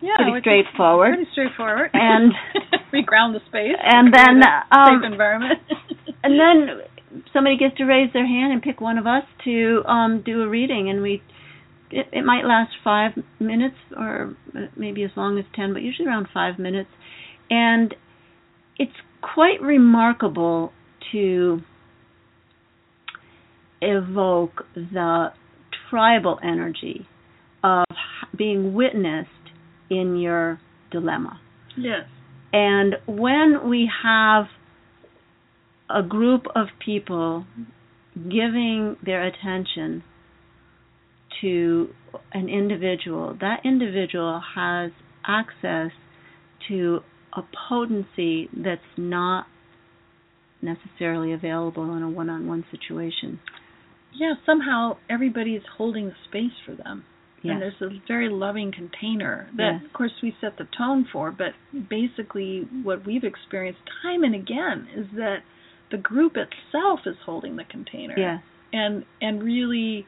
[0.00, 1.14] yeah, pretty straightforward.
[1.14, 1.90] Pretty straightforward.
[1.92, 2.32] And-
[2.92, 3.76] we ground the space.
[3.82, 5.60] and then, um, safe environment.
[6.22, 10.22] and then somebody gets to raise their hand and pick one of us to um,
[10.24, 11.22] do a reading, and we
[11.90, 14.36] it, it might last five minutes or
[14.76, 16.90] maybe as long as ten, but usually around five minutes,
[17.48, 17.94] and
[18.78, 18.92] it's
[19.22, 20.72] quite remarkable
[21.12, 21.60] to
[23.80, 25.28] evoke the
[25.90, 27.06] tribal energy
[27.62, 27.84] of
[28.36, 29.30] being witnessed
[29.90, 30.60] in your
[30.90, 31.40] dilemma.
[31.76, 32.06] yes.
[32.52, 34.46] And when we have
[35.90, 37.44] a group of people
[38.14, 40.02] giving their attention
[41.40, 41.88] to
[42.32, 44.90] an individual, that individual has
[45.26, 45.90] access
[46.68, 47.00] to
[47.36, 49.46] a potency that's not
[50.62, 53.38] necessarily available in a one on one situation.
[54.18, 57.04] Yeah, somehow everybody is holding the space for them.
[57.42, 57.52] Yes.
[57.52, 59.84] And there's a very loving container that, Yes.
[59.84, 61.30] of course, we set the tone for.
[61.30, 61.52] But
[61.88, 65.42] basically, what we've experienced time and again is that
[65.90, 68.14] the group itself is holding the container.
[68.18, 68.42] Yes.
[68.72, 70.06] And and really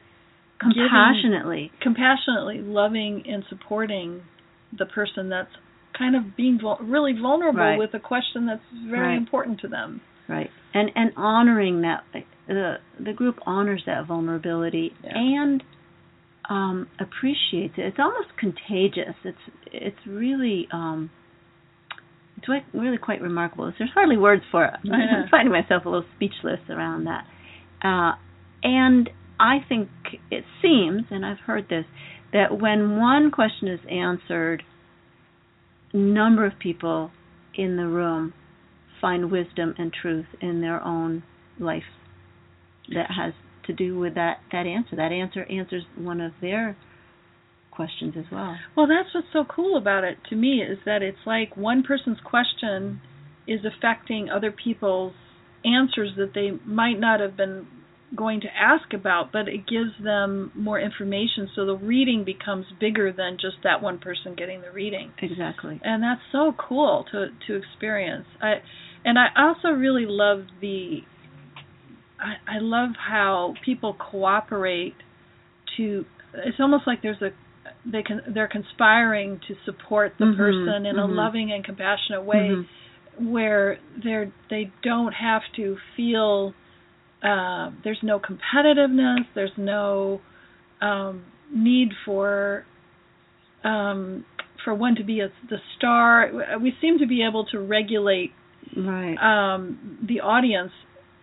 [0.59, 1.71] giving- Compassionately.
[1.79, 4.23] compassionately loving and supporting
[4.77, 5.55] the person that's
[5.93, 7.79] kind of being vul- really vulnerable Right.
[7.79, 9.17] with a question that's very Right.
[9.17, 10.01] important to them.
[10.27, 10.51] Right.
[10.73, 12.03] And and honoring that
[12.49, 15.11] the the group honors that vulnerability Yeah.
[15.15, 15.63] and
[16.49, 17.81] um appreciates it.
[17.85, 19.15] It's almost contagious.
[19.23, 19.37] It's
[19.71, 21.09] it's really um
[22.37, 23.71] it's really quite remarkable.
[23.77, 24.73] There's hardly words for it.
[24.83, 24.95] Yeah.
[25.23, 27.25] I'm finding myself a little speechless around that.
[27.83, 28.13] Uh
[28.63, 29.87] and I think
[30.29, 31.85] it seems, and I've heard this,
[32.33, 34.63] that when one question is answered,
[35.93, 37.11] a number of people
[37.55, 38.33] in the room
[38.99, 41.23] find wisdom and truth in their own
[41.57, 41.83] life
[42.93, 43.33] that has
[43.67, 44.95] to do with that that answer.
[44.95, 46.75] That answer answers one of their
[47.71, 48.57] questions as well.
[48.75, 52.17] Well, that's what's so cool about it to me is that it's like one person's
[52.23, 52.99] question
[53.47, 55.13] is affecting other people's
[55.63, 57.67] answers that they might not have been
[58.15, 63.13] going to ask about, but it gives them more information so the reading becomes bigger
[63.15, 65.11] than just that one person getting the reading.
[65.21, 65.79] Exactly.
[65.83, 68.25] And that's so cool to to experience.
[68.41, 68.55] I
[69.05, 70.99] and I also really love the
[72.19, 74.95] I, I love how people cooperate
[75.77, 77.29] to it's almost like there's a
[77.89, 81.15] they can they're conspiring to support the Mhm, person in a mhm.
[81.15, 82.65] loving and compassionate way Mhm.
[83.31, 86.53] where they're they don't have to feel
[87.23, 90.21] uh, there's no competitiveness there's no
[90.81, 92.65] um, need for
[93.63, 94.25] um,
[94.63, 98.31] for one to be a, the star we seem to be able to regulate
[98.75, 99.17] Right.
[99.17, 100.71] um, the audience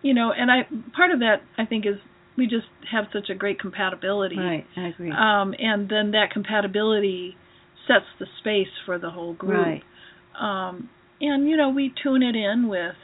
[0.01, 0.63] you know and I
[0.95, 1.95] part of that I think is
[2.37, 4.65] we just have such a great compatibility right.
[4.75, 5.11] I agree.
[5.11, 7.35] um, and then that compatibility
[7.87, 9.83] sets the space for the whole group right.
[10.39, 10.89] um,
[11.21, 12.95] and you know we tune it in with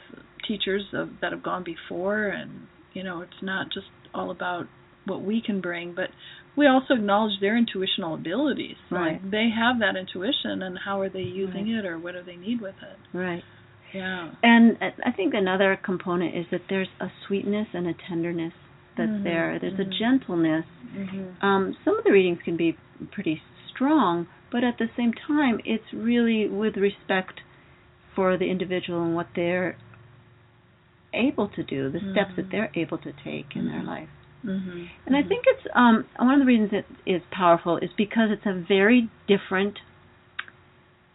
[0.46, 4.66] teachers of, that have gone before, and you know, it's not just all about
[5.06, 6.08] what we can bring, but
[6.56, 8.76] we also acknowledge their intuitional abilities.
[8.90, 9.14] Right.
[9.14, 11.84] Like they have that intuition, and how are they using Right.
[11.84, 13.16] it, or what do they need with it?
[13.16, 13.42] Right.
[13.94, 14.32] Yeah.
[14.42, 18.52] And I think another component is that there's a sweetness and a tenderness
[18.96, 19.58] that's Mhm, there.
[19.58, 19.98] There's a mhm.
[19.98, 20.66] gentleness.
[20.94, 21.46] Mm-hmm.
[21.46, 22.76] Um, some of the readings can be
[23.12, 27.40] pretty strong, but at the same time, it's really with respect
[28.14, 29.76] for the individual and what they're
[31.12, 34.08] able to do, the steps that they're able to take in their life.
[34.44, 34.84] Mm-hmm.
[35.06, 38.46] And I think it's um, one of the reasons it is powerful is because it's
[38.46, 39.78] a very different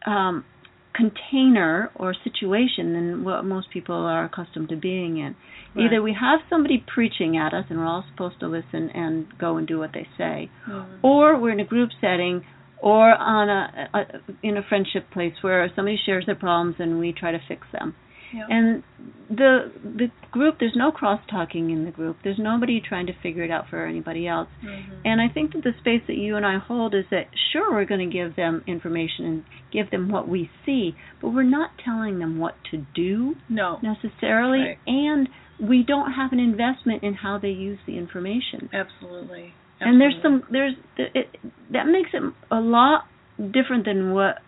[0.06, 0.46] um,
[0.94, 5.36] container or situation than what most people are accustomed to being in.
[5.76, 5.86] Right.
[5.86, 9.58] Either we have somebody preaching at us and we're all supposed to listen and go
[9.58, 10.86] and do what they say, Mhm.
[11.04, 12.44] or we're in a group setting
[12.82, 14.06] or on a, a
[14.42, 17.94] in a friendship place where somebody shares their problems and we try to fix them.
[18.34, 18.46] Yeah.
[18.50, 18.84] And
[19.30, 22.18] the the group there's no cross talking in the group.
[22.24, 24.48] There's nobody trying to figure it out for anybody else.
[24.64, 24.84] Mhm.
[25.06, 27.86] And I think that the space that you and I hold is that sure we're
[27.86, 32.20] going to give them information and give them what we see, but we're not telling
[32.20, 34.78] them what to do no, necessarily Right.
[34.88, 38.70] and we don't have an investment in how they use the information.
[38.74, 39.54] absolutely.
[39.82, 41.38] And there's some there's it,
[41.72, 42.22] that makes it
[42.52, 43.06] a lot
[43.52, 44.40] different than what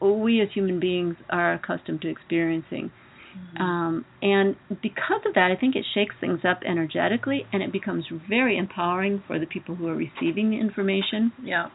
[0.00, 2.90] we as human beings are accustomed to experiencing.
[3.34, 3.60] Mhm.
[3.60, 8.06] Um, and because of that, I think it shakes things up energetically, and it becomes
[8.28, 11.68] very empowering for the people who are receiving the information, yeah.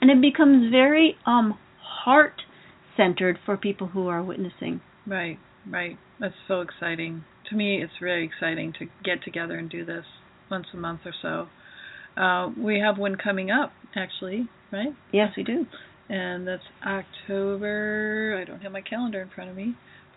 [0.00, 2.42] and it becomes very um, heart
[2.96, 4.80] centered for people who are witnessing.
[5.06, 5.38] Right,
[5.68, 5.96] right.
[6.20, 7.24] That's so exciting.
[7.50, 10.04] To me, it's really exciting to get together and do this
[10.50, 11.48] once a month or so.
[12.20, 14.94] Uh, we have one coming up, actually, right?
[15.12, 15.66] Yes, we do.
[16.08, 18.38] And that's October.
[18.40, 19.74] I don't have my calendar in front of me,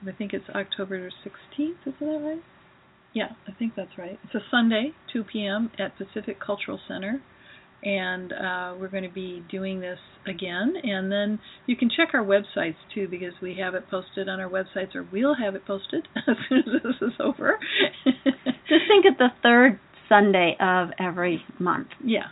[0.07, 1.75] I think it's October 16th.
[1.85, 2.43] Isn't that right?
[3.13, 4.19] Yeah, I think that's right.
[4.25, 5.71] It's a Sunday, 2 p.m.
[5.79, 7.21] at Pacific Cultural Center.
[7.83, 10.73] And uh, we're going to be doing this again.
[10.83, 14.49] And then you can check our websites too, because we have it posted on our
[14.49, 17.59] websites, or we'll have it posted as soon as this is over.
[18.05, 19.79] Just think of the third
[20.09, 21.87] Sunday of every month.
[22.03, 22.23] yeah.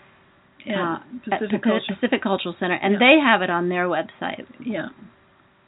[0.66, 3.00] Uh, at Pacific Pacific, Cultural Pacific Cultural Center, and Yeah.
[3.00, 4.46] they have it on their website.
[4.64, 4.88] Yeah,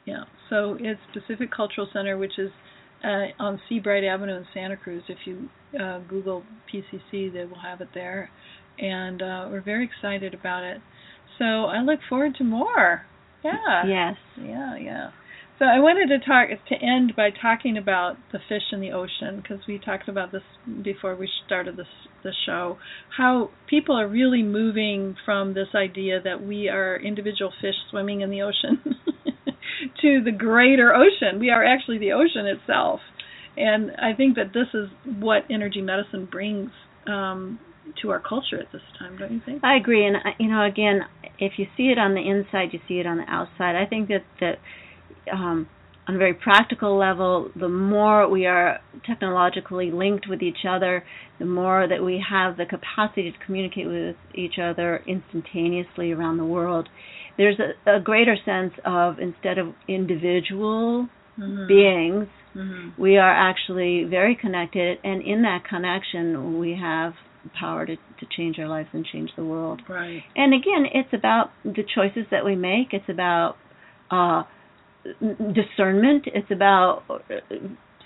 [0.06, 0.24] yeah.
[0.50, 2.52] So it's Pacific Cultural Center, which is
[3.04, 5.04] uh, on Seabright Avenue in Santa Cruz.
[5.08, 8.30] If you uh, Google PCC, they will have it there,
[8.80, 10.82] and uh, we're very excited about it.
[11.38, 13.04] So I look forward to more.
[13.43, 14.16] Yeah, Yes.
[14.41, 15.10] yeah, yeah.
[15.60, 19.41] So I wanted to talk to end by talking about the fish in the ocean
[19.41, 20.41] because we talked about this
[20.84, 21.88] before we started this
[22.24, 22.78] the show.
[23.16, 28.32] How people are really moving from this idea that we are individual fish swimming in
[28.32, 28.82] the ocean
[30.06, 31.39] to the greater ocean.
[31.39, 32.99] We are actually the ocean itself,
[33.58, 34.89] and I think that this is
[35.20, 36.70] what energy medicine brings
[37.08, 37.60] um,
[38.01, 39.18] to our culture at this time.
[39.18, 39.64] Don't you think?
[39.64, 41.01] I agree, and you know, again,
[41.39, 43.76] if you see it on the inside, you see it on the outside.
[43.76, 44.58] I think that that
[45.34, 45.68] um,
[46.08, 51.03] on a very practical level, the more we are technologically linked with each other,
[51.39, 56.45] the more that we have the capacity to communicate with each other instantaneously around the
[56.45, 56.88] world.
[57.38, 61.68] There's a, a greater sense of instead of individual Mhm.
[61.68, 62.94] beings, Mhm.
[62.98, 67.14] we are actually very connected, and in that connection, we have
[67.54, 69.82] power to, to change our lives and change the world.
[69.88, 70.24] Right.
[70.36, 72.94] And again, it's about the choices that we make.
[72.94, 73.58] It's about
[74.10, 74.44] uh,
[75.52, 76.28] discernment.
[76.28, 77.04] It's about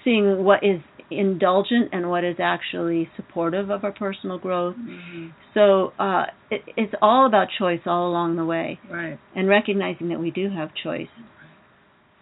[0.04, 0.82] seeing what is
[1.12, 4.76] indulgent and what is actually supportive of our personal growth.
[4.78, 5.32] Mhm.
[5.54, 9.18] So uh, it, it's all about choice all along the way, Right.
[9.36, 11.10] and recognizing that we do have choice.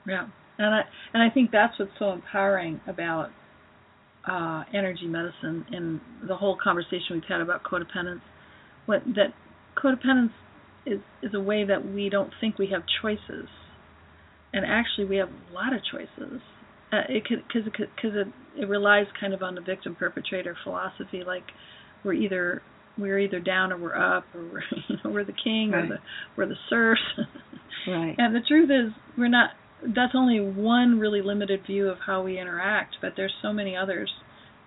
[0.05, 0.81] Yeah, and I
[1.13, 3.31] and I think that's what's so empowering about
[4.25, 8.21] uh, energy medicine and the whole conversation we've had about codependence.
[8.85, 9.33] What that
[9.75, 10.31] codependence
[10.85, 13.49] is is a way that we don't think we have choices,
[14.53, 16.41] and actually we have a lot of choices.
[16.91, 18.27] Uh, it could because because it,
[18.61, 21.43] it relies kind of on the victim perpetrator philosophy, like
[22.03, 22.61] we're either
[22.97, 25.97] we're either down or we're up, or we're you know we're the king or the
[26.35, 27.01] we're the serfs.
[27.87, 28.15] Right.
[28.17, 29.51] And the truth is, we're not.
[29.81, 34.11] That's only one really limited view of how we interact, but there's so many others.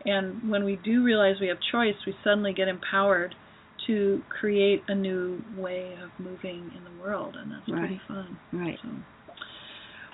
[0.04, 3.34] And when we do realize we have choice, we suddenly get empowered
[3.86, 8.38] to create a new way of moving in the world, and that's pretty fun.
[8.52, 8.78] Right.
[8.82, 8.88] So.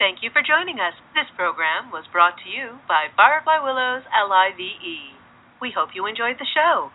[0.03, 0.91] Thank you for joining us.
[1.15, 5.15] This program was brought to you by Firefly Willows LIVE.
[5.63, 6.91] We hope you enjoyed the show.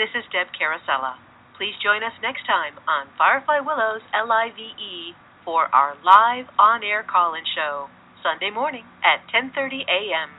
[0.00, 1.20] This is Deb Carosella.
[1.60, 5.12] Please join us next time on Firefly Willows LIVE
[5.44, 7.92] for our live on-air call-in show
[8.24, 10.32] Sunday morning at 10:30 a.m.